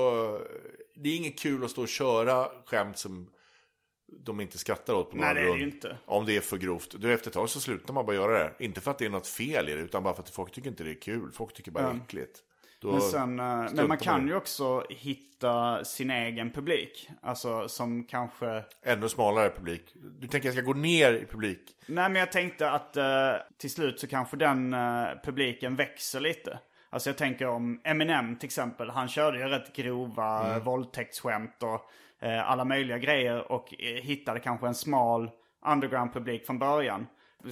[0.95, 3.30] Det är inget kul att stå och köra skämt som
[4.18, 5.99] de inte skrattar åt på Nej, några det är det inte.
[6.05, 6.91] Om det är för grovt.
[6.91, 8.64] Då efter ett tag så slutar man bara göra det.
[8.64, 10.70] Inte för att det är något fel i det, utan bara för att folk tycker
[10.70, 11.30] inte det är kul.
[11.32, 12.43] Folk tycker bara det är äckligt.
[12.78, 17.10] Då Men, sen, eh, men man kan ju också hitta sin egen publik.
[17.22, 18.64] Alltså som kanske...
[18.82, 19.94] Ännu smalare publik.
[19.94, 21.60] Du tänker jag ska gå ner i publik?
[21.86, 26.58] Nej men jag tänkte att eh, till slut så kanske den eh, publiken växer lite.
[26.90, 28.90] Alltså jag tänker om Eminem till exempel.
[28.90, 30.64] Han körde ju rätt grova mm.
[30.64, 31.90] våldtäktsskämt och
[32.26, 33.52] eh, alla möjliga grejer.
[33.52, 35.30] Och eh, hittade kanske en smal
[35.66, 37.06] underground-publik från början.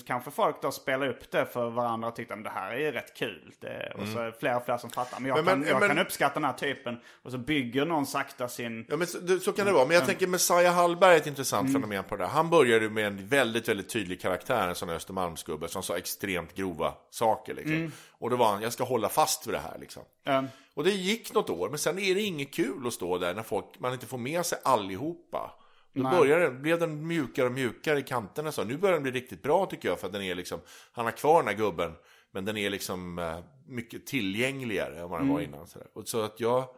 [0.07, 2.93] Kanske folk då spelar upp det för varandra och tyckte att det här är ju
[2.93, 3.53] rätt kul.
[3.61, 5.21] Det, och så är det fler och fler som fattar.
[5.21, 5.45] Men jag, Mm.
[5.45, 7.01] Men- kan, men- jag men- kan uppskatta den här typen.
[7.23, 8.87] Och så bygger någon sakta sin...
[8.89, 9.87] Ja, men så, så kan det vara.
[9.87, 12.31] Men jag tänker Messiah Hallberg är ett intressant fenomen på det där.
[12.31, 16.95] Han började med en väldigt, väldigt tydlig karaktär, en sån Östermalmsgubbe som sa extremt grova
[17.11, 17.55] saker.
[17.55, 17.93] Liksom.
[18.11, 19.79] Och då var han, jag ska hålla fast vid det här.
[19.81, 20.03] Liksom.
[20.25, 20.47] Mm.
[20.75, 23.43] Och det gick något år, men sen är det inget kul att stå där när
[23.43, 25.51] folk, man inte får med sig allihopa.
[25.95, 28.53] Då började den, blev den mjukare och mjukare i kanterna.
[28.53, 28.65] Så.
[28.65, 30.61] Nu börjar den bli riktigt bra tycker jag, för att den är liksom,
[30.93, 31.93] han har kvar den här gubben,
[32.31, 35.67] men den är liksom eh, mycket tillgängligare än vad den var innan.
[35.67, 35.79] Så.
[35.93, 36.69] Och så att jag,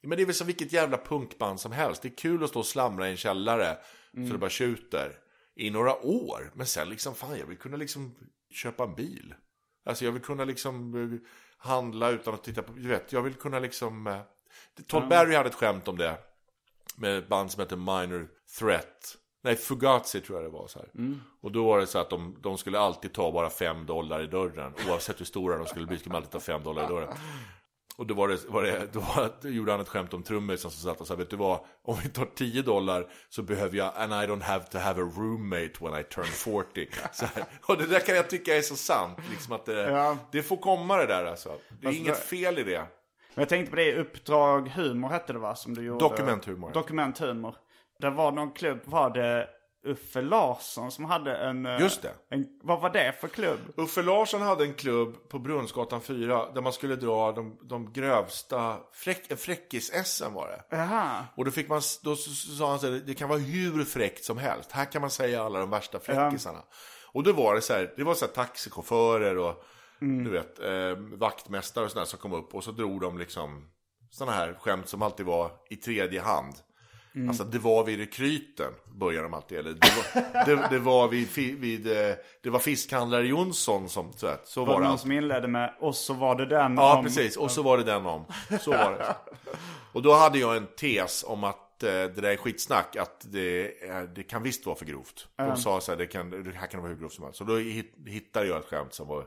[0.00, 2.02] Ja, Men det är väl som vilket jävla punkband som helst.
[2.02, 3.76] Det är kul att stå och slamra i en källare
[4.26, 5.18] så det bara tjuter
[5.56, 6.50] i några år.
[6.54, 8.14] Men sen liksom, fan jag vill kunna liksom
[8.50, 9.34] köpa en bil.
[9.84, 11.18] Alltså jag vill kunna liksom eh,
[11.56, 14.06] handla utan att titta på, du vet, jag vill kunna liksom...
[14.06, 14.20] eh,
[14.86, 16.18] Todd Barry hade ett skämt om det.
[16.96, 18.28] Med ett band som heter Minor
[18.58, 19.16] Threat.
[19.42, 20.88] Nej, Fugazi tror jag det var så här.
[21.42, 24.26] Och då var det så att de, de skulle alltid ta bara fem dollar i
[24.26, 24.72] dörren.
[24.88, 27.08] Oavsett hur stora de skulle bli skulle de alltid ta fem dollar i dörren.
[27.96, 30.90] Och då, var det, var det, då, var, gjorde han ett skämt om trummisen som
[30.90, 34.12] satt och sa, vet du vad, om vi tar 10 dollar så behöver jag, and
[34.12, 36.88] I don't have to have a roommate when I turn 40.
[37.12, 37.44] Så här.
[37.66, 40.18] Och det där kan jag tycka är så sant, liksom att det, Ja.
[40.32, 41.48] det får komma det där alltså.
[41.68, 42.86] Det är Fast inget fel i det.
[43.34, 45.54] Men jag tänkte på det, Uppdrag Humor hette det va?
[45.54, 46.04] Som du gjorde.
[46.08, 46.70] Dokumenthumor.
[46.72, 47.54] Dokumenthumor.
[48.00, 49.48] Det var någon klubb, var det
[49.86, 51.66] Uffe Larsson som hade en...
[51.66, 52.10] eh, Just det.
[52.30, 53.58] En, vad var det för klubb?
[53.76, 58.76] Uffe Larsson hade en klubb på Brunnsgatan 4 där man skulle dra de, de grövsta,
[58.92, 60.76] fräck, en fräckis-SM var det.
[60.76, 61.24] Jaha.
[61.36, 64.38] Och då, fick man, då sa han så här, det kan vara hur fräckt som
[64.38, 64.72] helst.
[64.72, 66.58] Här kan man säga alla de värsta fräckisarna.
[67.12, 69.64] Och då var det så här, det var så här taxichaufförer och
[70.24, 72.54] du vet, eh, vaktmästare och sådär som kom upp.
[72.54, 73.68] Och så drog de liksom
[74.10, 76.54] sådana här skämt som alltid var i tredje hand.
[77.28, 79.58] Alltså det var vid rekryten, börjar de alltid.
[79.58, 81.28] Eller det var, det, det var vid,
[81.58, 85.12] vid eh, det var fiskhandlare Jonsson som, så, här, så Var var det någon som
[85.12, 87.04] inledde med och så var det den Ja, om...
[87.04, 87.36] precis.
[87.36, 88.24] Och så var det den om.
[88.60, 89.16] Så var det.
[89.92, 93.72] Och då hade jag en tes om att eh, det där är skitsnack, att det,
[94.14, 95.28] det kan visst vara för grovt.
[95.36, 97.38] De sa så här, det, kan, det här kan vara hur grovt som helst.
[97.38, 99.24] Så då hit, hittade jag ett skämt som var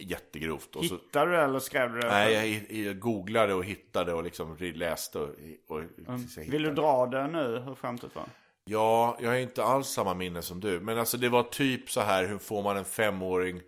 [0.00, 0.76] jättegrovt.
[0.76, 2.08] Och så, Hittade du eller skrev du det?
[2.08, 5.28] nej, jag, jag googlade och hittade och liksom läste och,
[5.68, 8.24] och jag Vill du dra det nu, hur skämtet var?
[8.64, 10.80] Ja, jag har inte alls samma minne som du.
[10.80, 13.60] Men alltså det var typ så här, hur får man en femåring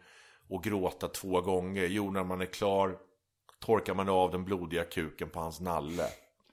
[0.50, 1.86] att gråta två gånger?
[1.86, 2.96] Jo, när man är klar
[3.58, 6.06] torkar man av den blodiga kuken på hans nalle.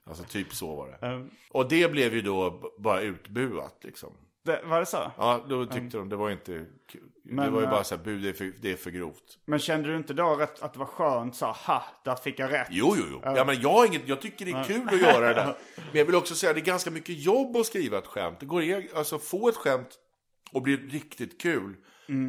[0.04, 1.06] Alltså typ så var det.
[1.06, 1.30] Mm.
[1.50, 4.12] Och det blev ju då bara utbuat liksom.
[4.42, 5.10] Det, var det så?
[5.16, 7.02] Ja, då tyckte de det var inte kul.
[7.24, 8.90] Det Men, var ju eh, bara så här, bu, det är för, det är för
[8.90, 9.38] grovt.
[9.44, 12.52] Men kände du inte då rätt, att det var skönt så ha, där fick jag
[12.52, 12.68] rätt?
[12.70, 13.20] Jo, jo, jo.
[13.24, 15.44] Ja, men jag, inget, jag tycker det är kul att göra det där.
[15.76, 18.40] Men jag vill också säga, det är ganska mycket jobb att skriva ett skämt.
[18.40, 18.62] Det går,
[18.94, 19.98] alltså få ett skämt
[20.52, 21.76] och bli riktigt kul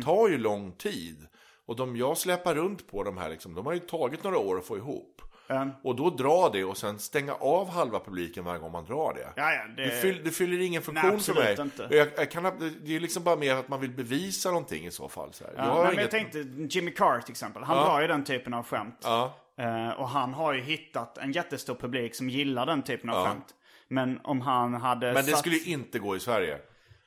[0.04, 1.28] tar ju lång tid.
[1.66, 4.58] Och de jag släpar runt på de här, liksom, de har ju tagit några år
[4.58, 5.11] att få ihop.
[5.52, 5.70] Mm.
[5.84, 9.28] Och då dra det och sen stänga av halva publiken varje gång man drar det.
[9.36, 11.56] Ja, ja, det- det, fyll, det fyller ingen funktion Nej, för mig.
[11.62, 11.88] inte.
[11.92, 12.44] Jag, jag kan,
[12.84, 15.34] det är liksom bara mer att man vill bevisa någonting i så fall.
[15.34, 15.44] Så.
[15.44, 16.40] Ja, jag men inget- jag tänkte
[16.78, 17.64] Jimmy Carr till exempel.
[17.64, 17.84] Han Ja.
[17.84, 19.00] drar ju den typen av skämt.
[19.04, 19.34] Ja.
[19.58, 23.26] Eh, och han har ju hittat en jättestor publik som gillar den typen av Ja.
[23.26, 23.46] skämt.
[23.88, 25.40] Men om han hade Men det satt...
[25.40, 26.58] skulle inte gå i Sverige.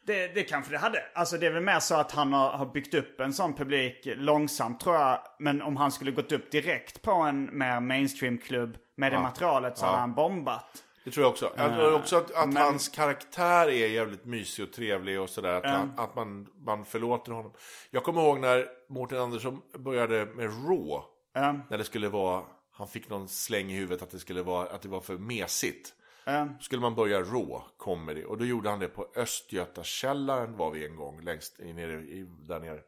[0.06, 1.02] Det, det kanske det hade.
[1.14, 4.00] Alltså det är väl mer så att han har, har byggt upp en sån publik
[4.04, 5.18] långsamt tror jag.
[5.38, 9.86] Men om han skulle gått upp direkt på en mer mainstream-klubb med det materialet så
[9.86, 10.84] hade han bombat.
[11.04, 11.52] Det tror jag också.
[11.56, 15.54] Jag tror också att, att men- hans karaktär är jävligt mysig och trevlig och sådär.
[15.54, 17.52] Att, han, att man, man förlåter honom.
[17.90, 21.02] Jag kommer ihåg när Mårten Andersson började med Raw.
[21.34, 21.54] Ja.
[21.70, 22.42] När det skulle vara,
[22.72, 25.94] han fick någon släng i huvudet att det skulle vara, att det var för mesigt.
[26.24, 28.24] Då skulle man börja Raw comedy.
[28.24, 31.20] Och då gjorde han det på Östgötakällaren var vi en gång.
[31.20, 31.96] Längst nere,
[32.48, 32.80] där nere.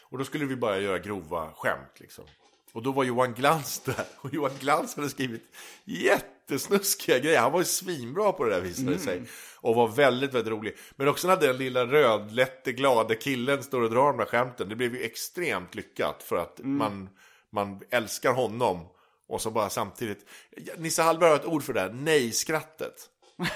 [0.00, 2.24] Och då skulle vi bara göra grova skämt liksom.
[2.72, 4.04] Och då var Johan Glans där.
[4.20, 5.42] Och Johan Glans hade skrivit
[5.84, 7.40] jättesnuskiga grejer.
[7.40, 9.22] Han var ju svinbra på det där visade det sig.
[9.60, 10.76] Och var väldigt, väldigt rolig.
[10.96, 14.68] Men också när den lilla rödlätte, glada killen står och drar de där skämten.
[14.68, 16.22] Det blev ju extremt lyckat.
[16.22, 17.08] För att man,
[17.50, 18.86] man älskar honom.
[19.32, 20.26] Och så bara samtidigt.
[20.76, 21.90] Nisse Hallberg har ett ord för det här.
[21.92, 22.94] Nej-skrattet.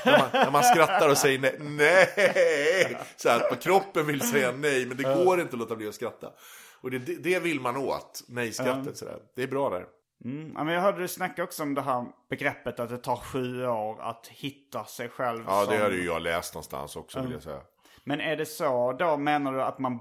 [0.05, 2.97] När man, när man skrattar och säger nej, nej.
[3.16, 6.33] Så här, kroppen vill säga nej, men det går inte att låta bli att skratta.
[6.81, 9.03] Och det, det, det vill man åt, nej-skrattet.
[9.37, 9.85] Det är bra där.
[10.24, 10.49] Mm.
[10.49, 14.03] Men jag hörde du snacka också om det här begreppet att det tar sju år
[14.03, 15.45] att hitta sig själv.
[15.47, 17.61] Ja, det som- hade ju jag läst någonstans också vill jag säga.
[18.05, 20.01] Men är det så då menar du att man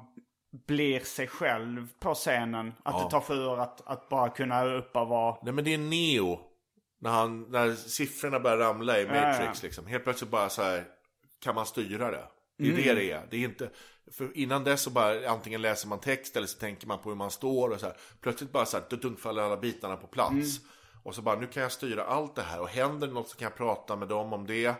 [0.67, 2.73] blir sig själv på scenen?
[2.83, 5.37] Att det tar sju år att, att bara kunna uppa vara...
[5.43, 6.39] Nej men det är Neo.
[6.99, 9.53] När, han, när siffrorna börjar ramla i Matrix Ja, ja.
[9.61, 9.87] liksom.
[9.87, 10.85] Helt plötsligt bara så här
[11.39, 12.23] kan man styra det.
[12.57, 13.27] Det är det det är.
[13.29, 13.69] Det är inte,
[14.11, 17.15] för innan dess så bara antingen läser man text eller så tänker man på hur
[17.15, 17.95] man står och så här.
[18.21, 20.59] Plötsligt bara så här, dunk faller alla bitarna på plats.
[21.03, 22.61] Och så bara, nu kan jag styra allt det här.
[22.61, 24.75] Och händer det något så kan jag prata med dem om det.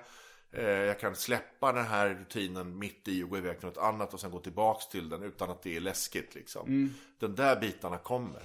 [0.56, 4.14] Eh, Jag kan släppa den här rutinen mitt i och gå iväg till något annat
[4.14, 6.93] och sen gå tillbaks till den utan att det är läskigt liksom.
[7.20, 8.41] Den där bitarna kommer.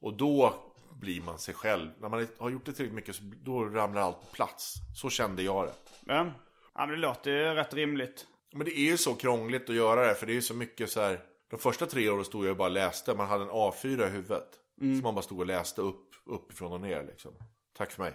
[0.00, 0.54] Och då
[1.00, 1.90] blir man sig själv.
[2.00, 4.74] När man har gjort det tillräckligt mycket så då ramlar allt på plats.
[4.96, 5.72] Så kände jag det.
[6.06, 6.26] Ja.
[6.74, 8.26] ja, men det låter ju rätt rimligt.
[8.52, 10.90] Men det är ju så krångligt att göra det, för det är ju så mycket
[10.90, 11.20] så här.
[11.50, 14.48] De första tre åren stod jag och bara läste, man hade en A4 i huvudet.
[14.78, 17.32] Som man bara stod och läste upp, uppifrån och ner liksom.
[17.76, 18.12] Tack för mig.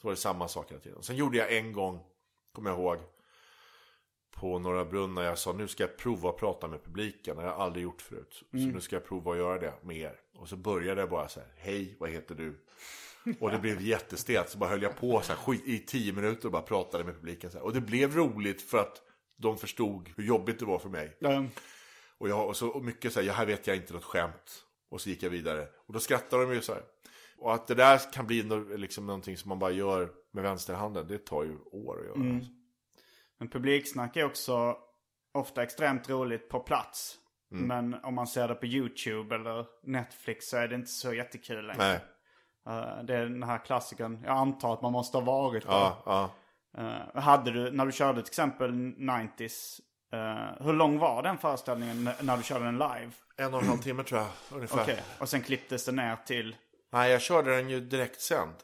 [0.00, 1.02] Så var det samma sak hela tiden.
[1.02, 2.00] Sen gjorde jag en gång,
[2.56, 2.98] kommer jag ihåg,
[4.30, 7.36] på Norra Brunn när jag sa nu ska jag prova att prata med publiken.
[7.36, 8.42] Det har jag aldrig gjort förut.
[8.50, 10.20] Så nu ska jag prova att göra det med er.
[10.38, 12.64] Och så började jag bara så här, hej, vad heter du?
[13.40, 16.52] Och det blev jättestelt, så bara höll jag på så här, i tio minuter och
[16.52, 17.50] bara pratade med publiken.
[17.50, 17.64] Så här.
[17.64, 19.02] Och det blev roligt för att
[19.36, 21.16] de förstod hur jobbigt det var för mig.
[21.18, 21.44] Ja.
[22.18, 24.64] Och, jag, och så och mycket så här, ja, här vet jag inte något skämt.
[24.88, 25.68] Och så gick jag vidare.
[25.86, 26.82] Och då skrattar de ju så här.
[27.38, 31.06] Och att det där kan bli no, liksom någonting som man bara gör med vänsterhanden,
[31.08, 32.34] det tar ju år att göra.
[32.34, 32.50] Alltså.
[33.38, 34.76] Men publiksnack är också
[35.34, 37.16] ofta extremt roligt på plats.
[37.52, 37.66] Mm.
[37.66, 41.66] Men om man ser det på YouTube eller Netflix så är det inte så jättekul
[41.66, 41.78] längre.
[41.78, 42.00] Nej,
[42.66, 44.22] Eh, det är den här klassikern.
[44.24, 45.72] Jag antar att man måste ha varit där.
[45.72, 46.30] ja, ja.
[46.78, 49.80] Eh, hade du, när du körde till exempel 90s,
[50.12, 53.10] eh, hur lång var den föreställningen när du körde den live?
[53.36, 54.82] En och en halv timme tror jag, ungefär.
[54.82, 56.56] Okej, och sen klipptes det ner till...
[56.92, 58.54] Nej, jag körde den ju direktsänd.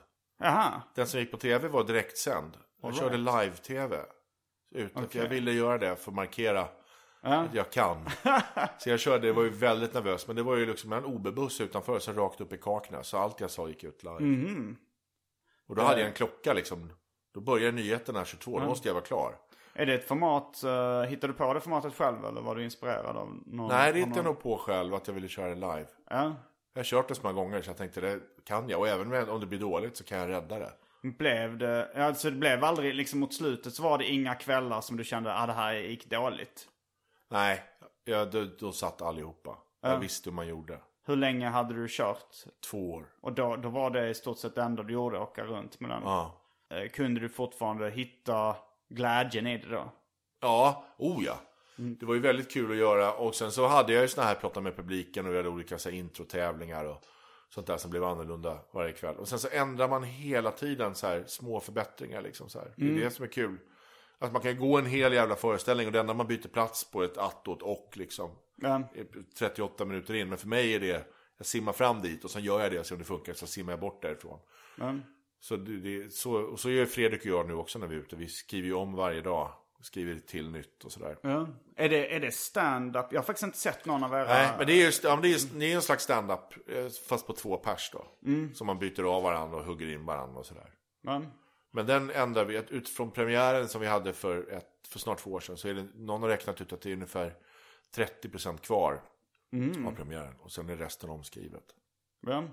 [0.43, 2.57] Jaha, Den som gick på tv var direktsänd.
[2.83, 3.45] Jag All körde right.
[3.45, 3.97] live-tv.
[4.95, 5.23] Okej.
[5.23, 6.69] jag ville göra det för att markera
[7.25, 7.35] Ja.
[7.35, 8.09] att jag kan.
[8.79, 10.27] Så jag körde, jag var ju väldigt nervös.
[10.27, 13.07] Men det var ju liksom en OB-buss utanför, så rakt upp i Kaknäs.
[13.07, 14.21] Så allt jag sa gick ut live.
[14.21, 14.77] Mhm.
[15.69, 16.93] Och då hade jag en klocka liksom.
[17.35, 19.35] Då började nyheterna 22, då måste jag vara klar.
[19.75, 23.17] är det ett format, uh, hittade du på det formatet själv eller var du inspirerad
[23.17, 23.69] av någon?
[23.69, 25.87] Nej, det hittade jag nog på själv att jag ville köra live.
[26.11, 26.35] Ja.
[26.75, 28.81] Jag har kört det så många gånger så jag tänkte det kan jag.
[28.81, 30.73] Och även om det blir dåligt så kan jag rädda det.
[31.03, 34.97] Blev det, alltså det blev aldrig, liksom mot slutet så var det inga kvällar som
[34.97, 36.69] du kände, ah det här gick dåligt.
[37.31, 37.63] Nej,
[38.05, 39.59] jag, då, då satt allihopa.
[39.81, 40.79] Jag visste hur man gjorde.
[41.07, 42.27] Hur länge hade du kört?
[42.71, 43.07] Två år.
[43.21, 45.91] Och då, då var det i stort sett det enda du gjorde, åka runt med
[45.91, 46.03] den.
[46.03, 46.41] Ja.
[46.71, 48.57] Eh, Kunde du fortfarande hitta
[48.89, 49.93] glädjen i det då?
[50.41, 51.39] Ja, oh ja.
[51.77, 53.13] Det var ju väldigt kul att göra.
[53.13, 55.79] Och sen så hade jag ju såna här prata med publiken och vi hade olika
[55.79, 57.05] så här, introtävlingar och
[57.49, 59.17] sånt där som blev annorlunda varje kväll.
[59.17, 62.75] Och sen så ändrar man hela tiden så här små förbättringar liksom så här.
[62.77, 63.59] Det är det som är kul.
[64.19, 67.03] Att man kan gå en hel jävla föreställning och det enda man byter plats på
[67.03, 68.31] är ett att och ett och liksom.
[68.57, 68.93] Ja.
[69.39, 70.29] 38 minuter in.
[70.29, 71.07] Men för mig är det,
[71.39, 73.47] jag simmar fram dit och sen gör jag det och ser om det funkar så
[73.47, 74.39] simmar jag bort därifrån.
[74.79, 74.95] Ja.
[75.41, 78.17] Så, det, så, och så gör Fredrik och jag nu också när vi är ute.
[78.17, 79.53] Vi skriver ju om varje dag.
[79.83, 81.17] Skriver till nytt och sådär.
[81.23, 81.49] Ja.
[81.77, 83.07] Är det, är det stand-up?
[83.11, 84.25] Jag har faktiskt inte sett någon av era...
[84.25, 86.69] Nej, men det är ju ja, men det är, det är en slags stand-up.
[86.69, 88.07] eh, Fast på två pers då.
[88.55, 90.71] Som man byter av varandra och hugger in varandra och sådär.
[91.03, 91.23] Ja.
[91.71, 92.63] Men den ändrar vi.
[92.69, 95.57] Utifrån premiären som vi hade för, ett, för snart två år sedan.
[95.57, 97.35] Så är det, någon har räknat ut att det är ungefär
[97.95, 99.03] 30% kvar
[99.87, 100.35] av premiären.
[100.41, 101.65] Och sen är resten omskrivet.
[102.21, 102.45] Ja.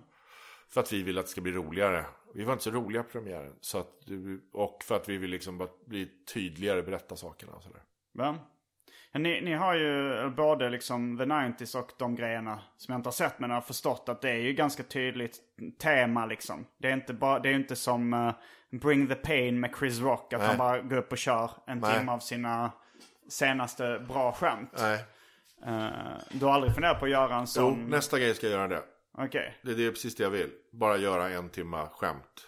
[0.70, 2.06] För att vi vill att det ska bli roligare.
[2.36, 3.54] Vi var inte så roliga på premiären.
[3.62, 7.64] Så att, du- och för att vi vill liksom bara bli tydligare, berätta sakerna och
[7.64, 7.82] sådär.
[8.14, 8.36] Ja.
[9.14, 13.12] Ni, ni har ju både liksom the 90s och de grejerna som jag inte har
[13.12, 15.38] sett men jag har förstått att det är ju ganska tydligt
[15.82, 16.66] tema liksom.
[16.78, 18.32] Det är inte, bara, det är inte som eh,
[18.80, 20.34] Bring the Pain med Chris Rock.
[20.34, 20.48] Att Nej.
[20.48, 21.98] han bara går upp och kör en Nej.
[22.00, 22.72] timme av sina
[23.30, 24.74] senaste bra skämt.
[24.78, 25.04] Nej.
[25.66, 25.90] Eh,
[26.32, 27.86] du har aldrig funderat på att göra en Jo, sån?
[27.88, 28.84] nästa grej ska jag göra det.
[29.20, 29.58] Okej.
[29.62, 30.50] Det, det är precis det jag vill.
[30.72, 32.48] Bara göra en timma skämt.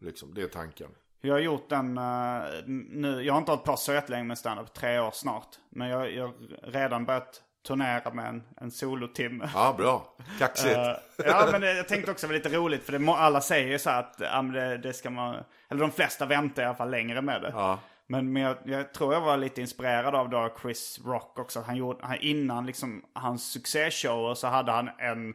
[0.00, 0.88] Liksom, det är tanken.
[1.20, 3.22] Jag har gjort den eh, nu.
[3.22, 5.48] Jag har inte hållit på så jättelänge med standup, tre år snart.
[5.70, 6.34] Men jag jag har
[6.72, 9.50] redan börjat turnera med en, en solotimme.
[9.54, 10.16] Ja, bra.
[10.38, 10.76] Kaxigt.
[10.76, 13.68] Eh, ja, men det, jag tänkte också vara lite roligt för det, må- alla säger
[13.68, 15.36] ju så här att ja, det, det ska man,
[15.68, 17.50] eller de flesta väntar i alla fall längre med det.
[17.54, 17.78] Ja.
[18.06, 21.60] Men, men jag, jag tror jag var lite inspirerad av då Chris Rock också.
[21.60, 25.34] Han gjorde, han, innan liksom hans succéshower så hade han en,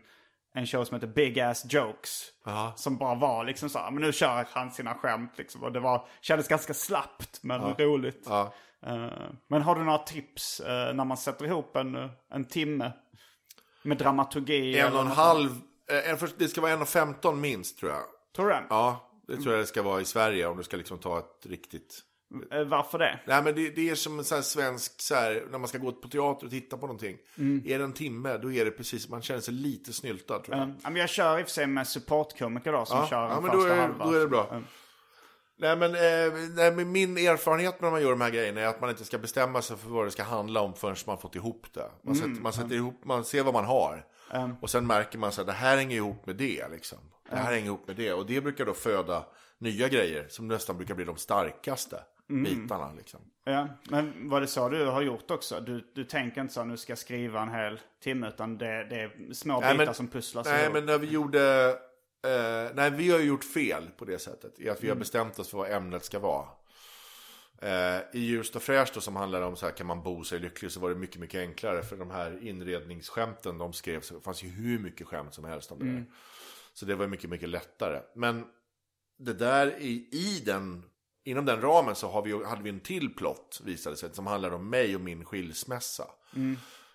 [0.57, 2.23] en show som heter Big Ass Jokes.
[2.45, 2.73] Ja.
[2.75, 5.63] Som bara var liksom så här, men nu kör han sina skämt liksom.
[5.63, 8.23] Och det var, kändes ganska slappt men roligt.
[8.29, 8.53] Ja.
[8.85, 9.07] Eh,
[9.47, 12.91] men har du några tips eh, när man sätter ihop en, en timme?
[13.83, 14.79] Med dramaturgi?
[14.79, 15.49] En och en halv.
[15.91, 18.03] eh, En, det ska vara en och femton minst tror jag.
[18.35, 18.55] Tror du?
[18.69, 21.45] Ja, det tror jag det ska vara i Sverige om du ska liksom ta ett
[21.45, 21.99] riktigt...
[22.51, 23.19] Eh, Varför det?
[23.27, 25.91] Nej men det, det är som en sån svensk, så här, när man ska gå
[25.91, 27.17] på teater och titta på någonting.
[27.37, 27.63] Mm.
[27.65, 30.69] Är det en timme, då är det precis, man känner sig lite snyltad tror jag.
[30.83, 33.41] Ja, men jag kör i och för sig med supportkomiker då som Ja, kör ja,
[33.41, 34.07] men då första är- halvan.
[34.11, 34.47] då är det bra.
[34.51, 34.59] Eh,
[35.59, 38.81] Nej men, eh, nej, men min erfarenhet när man gör de här grejerna är att
[38.81, 41.65] man inte ska bestämma sig för vad det ska handla om förrän man fått ihop
[41.73, 41.89] det.
[42.01, 44.05] Man, sätter, man, sätter ihop, man ser vad man har.
[44.61, 46.67] Och sen märker man att det här hänger ihop med det.
[46.71, 46.97] Liksom.
[47.29, 48.13] Det här hänger ihop med det.
[48.13, 49.25] Och det brukar då föda
[49.57, 52.93] nya grejer som nästan brukar bli de starkaste bitarna.
[52.93, 53.19] Liksom.
[53.43, 55.59] Ja, men var det så du har gjort också?
[55.61, 58.95] Du, du tänker inte så nu ska jag skriva en hel timme utan det, det
[59.01, 60.73] är små Nej, bitar men- som pusslas Nej, ihop.
[60.73, 61.69] men när vi gjorde...
[62.27, 64.59] Eh, nej, vi har gjort fel på det sättet.
[64.59, 64.99] I att vi har Mm.
[64.99, 66.47] bestämt oss för vad ämnet ska vara.
[67.61, 70.39] Eh, I Just och fräscht då, som handlar om så här, kan man bo sig
[70.39, 71.83] lycklig så var det mycket, mycket enklare.
[71.83, 75.79] För de här inredningsskämten de skrevs, det fanns ju hur mycket skämt som helst om
[75.79, 75.85] det.
[75.85, 76.05] Mm.
[76.73, 78.01] Så det var mycket, mycket lättare.
[78.15, 78.45] Men
[79.19, 80.83] det där i, i den,
[81.27, 84.09] inom den ramen så har vi, hade vi en till plott visade sig.
[84.13, 86.07] Som handlar om mig och min skilsmässa.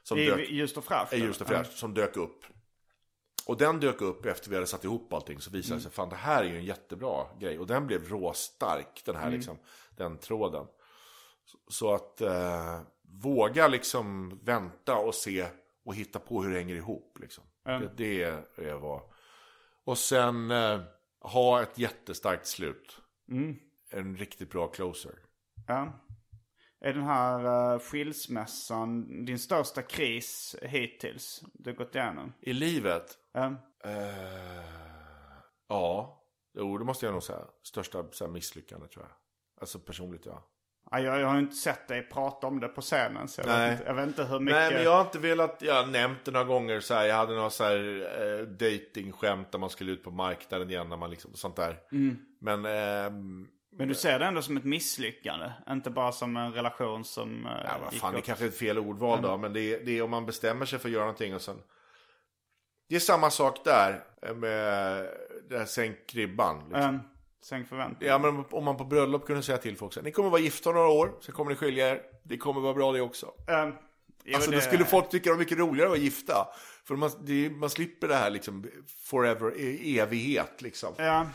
[0.03, 1.13] Som dök- I just och fräscht?
[1.13, 2.45] är just och fräscht, som dök upp.
[3.47, 5.41] Och den dök upp efter vi hade satt ihop allting.
[5.41, 7.59] Så visade det sig, fan det här är ju en jättebra grej.
[7.59, 9.59] Och den blev råstark, den här liksom,
[9.97, 10.67] den tråden.
[11.69, 15.47] Så, att eh, våga liksom vänta och se
[15.85, 17.19] och hitta på hur det hänger ihop.
[17.21, 17.45] Liksom.
[17.81, 19.01] Det, det är, vad.
[19.85, 20.81] Och sen eh,
[21.21, 22.99] ha ett jättestarkt slut.
[23.93, 25.15] En riktigt bra closer.
[25.67, 25.93] Ja.
[26.81, 32.33] Är den här uh, skilsmässan din största kris hittills du gått igenom?
[32.41, 33.47] I livet, Ja.
[33.85, 34.65] Eh,
[35.69, 36.23] ja,
[36.55, 37.41] jo det måste jag nog säga.
[37.63, 39.13] Största så här, misslyckande tror jag.
[39.61, 40.49] Alltså personligt ja.
[40.91, 43.49] Ja, jag, jag har ju inte sett dig prata om det på scenen så jag,
[43.49, 43.71] Nej.
[43.71, 44.57] vet, inte, jag vet inte hur mycket...
[44.61, 47.17] Nej men jag har inte velat, jag har nämnt det några gånger så här, Jag
[47.17, 51.11] hade några så här eh, dating-skämt där man skulle ut på marknaden igen när man
[51.11, 51.81] liksom, sånt där.
[51.93, 52.19] Mm.
[52.41, 55.51] Men, ehm, Men du ser det ändå som ett misslyckande?
[55.71, 57.47] Inte bara som en relation som...
[57.47, 59.37] Uh, ja vad fan det kanske är ett fel ordval då.
[59.39, 61.57] Men det är, det är om man bestämmer sig för att göra någonting och sen.
[62.89, 65.07] Det är samma sak där eh, med
[65.49, 66.59] det här sänk ribban.
[66.69, 66.95] Liksom.
[66.95, 67.01] Um,
[67.43, 68.13] sänk förväntningar.
[68.13, 70.41] Ja men om man på bröllop kunde säga till folk så här, Ni kommer vara
[70.41, 72.03] gifta några år, sen kommer ni skilja er.
[72.23, 73.27] Det kommer vara bra det också.
[73.27, 73.75] Um,
[74.25, 76.49] jo, Alltså det- då skulle folk tycka det var mycket roligare att vara gifta.
[76.85, 78.67] För man, det, man slipper det här liksom
[79.05, 80.95] forever, e- evighet liksom.
[80.99, 81.27] Ja,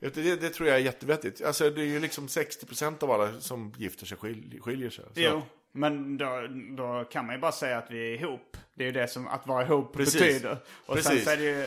[0.00, 1.44] Det, det, tror jag är jättevettigt.
[1.44, 5.04] Alltså det är ju liksom 60% av alla som gifter sig skil, skiljer sig.
[5.04, 5.10] Så.
[5.20, 5.42] jo.
[5.72, 6.46] Men då,
[6.76, 8.56] då kan man ju bara säga att vi är ihop.
[8.74, 10.20] Det är ju det som att vara ihop Precis.
[10.20, 10.56] betyder.
[10.86, 11.24] Och sen Precis.
[11.24, 11.66] så är det ju...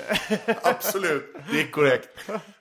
[0.64, 2.10] Absolut, det är korrekt.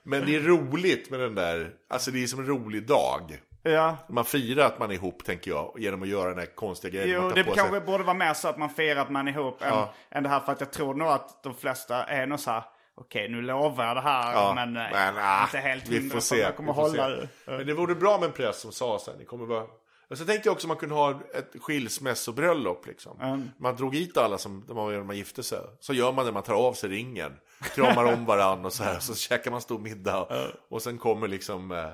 [0.03, 3.37] Men det är roligt med den där, alltså det är som en rolig dag.
[3.63, 3.97] ja.
[4.09, 7.21] Man firar att man är ihop tänker jag, genom att göra den här konstiga grejen.
[7.23, 9.67] Jo, det kanske borde vara mer så att man firar att man är ihop än,
[9.69, 9.93] Ja.
[10.11, 10.39] än det här.
[10.39, 12.63] För att jag tror nog att de flesta är nog så här.
[12.95, 14.33] Okej, nu lovar jag det här.
[14.33, 16.37] Ja, men, eh, men ah, inte helt vi får se.
[16.37, 17.29] jag kommer hålla det.
[17.45, 19.65] Men det vore bra med en präst som sa så här, ni kommer vara...
[20.09, 23.45] Och så tänkte jag också att man kunde ha ett skilsmässobröllop liksom.
[23.57, 25.59] Man drog hit alla som de var man gifte sig.
[25.79, 27.33] Så gör man det, man tar av sig ringen.
[27.75, 28.99] Kramar om varann och så här.
[28.99, 30.27] Så käkar man stor middag.
[30.69, 31.89] Och sen kommer liksom eh,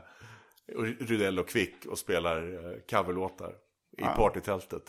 [0.99, 3.53] Rydell och Kvick och spelar eh, coverlåtar
[3.97, 4.83] i partytältet.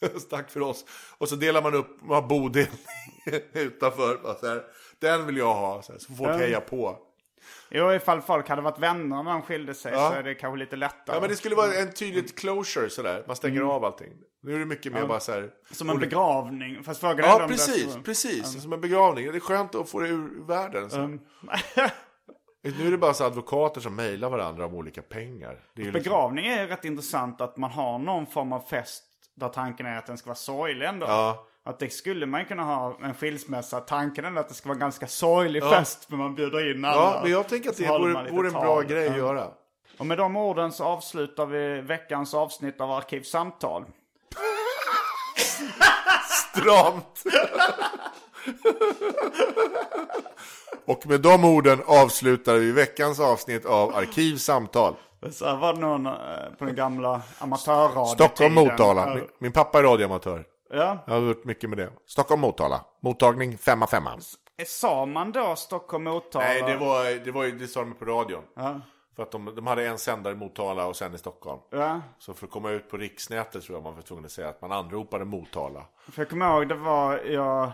[0.00, 0.84] Så Tack för oss.
[1.18, 2.78] Och så delar man upp, man har bodelning
[3.52, 4.18] utanför.
[4.22, 4.64] Bara Så här,
[5.00, 6.98] Den vill jag ha, så, här, så får folk heja på.
[7.70, 10.10] Jo, ifall folk hade varit vänner när de skilde sig Ja.
[10.10, 11.16] så är det kanske lite lättare.
[11.16, 13.24] Ja men det skulle vara en tydligt closure sådär.
[13.26, 14.12] Man stänger av allting.
[14.42, 15.50] Nu är det mycket mer bara så här.
[15.70, 16.82] Som en begravning.
[16.84, 18.62] Fast frågan är om Ja det- precis, precis.
[18.62, 19.26] Som en begravning.
[19.32, 20.90] Det är skönt att få det ur världen.
[20.90, 20.98] Så.
[22.62, 25.50] Nu är det bara så advokater som mejlar varandra om olika pengar.
[25.50, 29.48] Är liksom, Begravning är ju rätt intressant att man har någon form av fest där
[29.48, 31.06] tanken är att den ska vara sorglig ändå.
[31.06, 31.46] Ja.
[31.68, 33.80] Att det skulle man kunna ha en skilsmässa.
[33.80, 36.96] Tanken är att det ska vara en ganska sorglig fest för man bjuder in alla.
[37.00, 38.62] ja, men jag tänker att det vore, vore en tal.
[38.62, 39.18] bra grej att Ja.
[39.18, 39.48] göra.
[39.98, 43.84] Och med de orden så avslutar vi veckans avsnitt av Arkivsamtal.
[46.30, 47.22] Stramt!
[50.86, 54.94] Och med de orden avslutar vi veckans avsnitt av Arkivsamtal.
[55.32, 56.12] Så var det någon eh,
[56.58, 58.06] på den gamla amatörradiotiden.
[58.28, 59.08] Stockholm, Motala.
[59.08, 59.14] Ja.
[59.14, 60.44] Min, min pappa är radioamatör.
[60.70, 60.98] Ja.
[61.06, 61.90] Jag har gjort mycket med det.
[62.06, 62.84] Stockholm, Motala.
[63.00, 64.02] Mottagning 5 5
[64.66, 66.44] Sa man då Stockholm, Motala?
[66.44, 68.42] Nej, det var, det var det sa de på radion.
[68.54, 68.80] Ja.
[69.16, 71.60] För att de, de hade en sändare i Motala och sen i Stockholm.
[71.70, 72.00] Ja.
[72.18, 74.62] Så för att komma ut på riksnätet tror jag man var tvungen att säga att
[74.62, 75.84] man anropade Motala.
[76.10, 77.70] För jag kommer ihåg, det var, jag,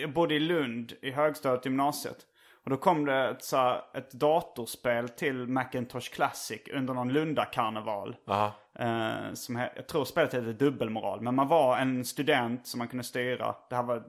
[0.00, 2.16] jag bodde i Lund i högstadiet gymnasiet.
[2.64, 8.16] Och då kom det ett, så här, ett datorspel till Macintosh Classic under någon Lunda-karneval.
[8.26, 8.52] Aha.
[8.78, 11.20] Eh, som he, jag tror spelet hette Dubbelmoral.
[11.20, 13.54] Men man var en student som man kunde styra.
[13.68, 14.02] Det här var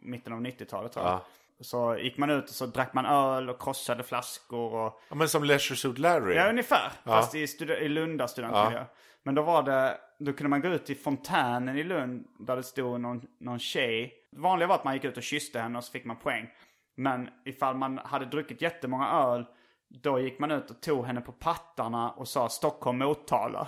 [0.00, 1.14] mitten av 90-talet tror jag.
[1.14, 1.24] Ja.
[1.60, 5.00] Så gick man ut och så drack man öl och krossade flaskor och...
[5.08, 6.34] Ja, men som Leisure Suit Larry.
[6.34, 6.92] Ja, ungefär.
[7.04, 7.46] Fast i,
[7.80, 8.84] i Lunda studentmiljö.
[9.22, 12.62] Men då var det, då kunde man gå ut till fontänen i Lund där det
[12.62, 14.14] stod någon, någon tjej.
[14.30, 16.50] Det vanliga var att man gick ut och kysste henne och så fick man poäng.
[16.98, 19.44] Men ifall man hade druckit jättemånga öl
[19.88, 23.66] Då gick man ut och tog henne på pattarna och sa Stockholm Motala.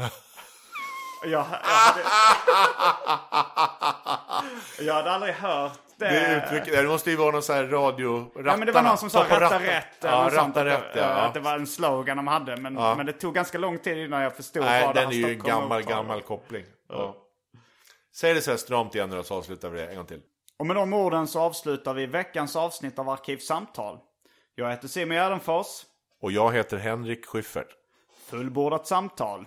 [1.22, 2.00] jag, jag, hade,
[4.80, 6.08] jag hade aldrig hört det.
[6.08, 8.30] Det, uttrycket, det måste ju vara någon sån här radio...
[8.34, 9.62] Ja, men det var någon som sa rätta ratten.
[9.62, 9.84] rätt.
[10.02, 11.06] Ja, sånt, ratta att, rätt, det, ja.
[11.06, 12.56] att det var en slogan de hade.
[12.56, 12.94] Men, Ja.
[12.94, 15.18] men det tog ganska lång tid innan jag förstod Nej, vad det den var är
[15.18, 16.64] ju en gammal, gammal koppling.
[16.88, 17.16] Ja.
[18.14, 20.20] Säg det så här stramt igen nu så avslutar vi det en gång till.
[20.60, 23.98] Och med de orden så avslutar vi veckans avsnitt av Arkivsamtal.
[24.54, 25.66] Jag heter Simon Gärdenfors.
[26.20, 27.66] Och jag heter Henrik Schyffert.
[28.26, 29.46] Fullbordat samtal.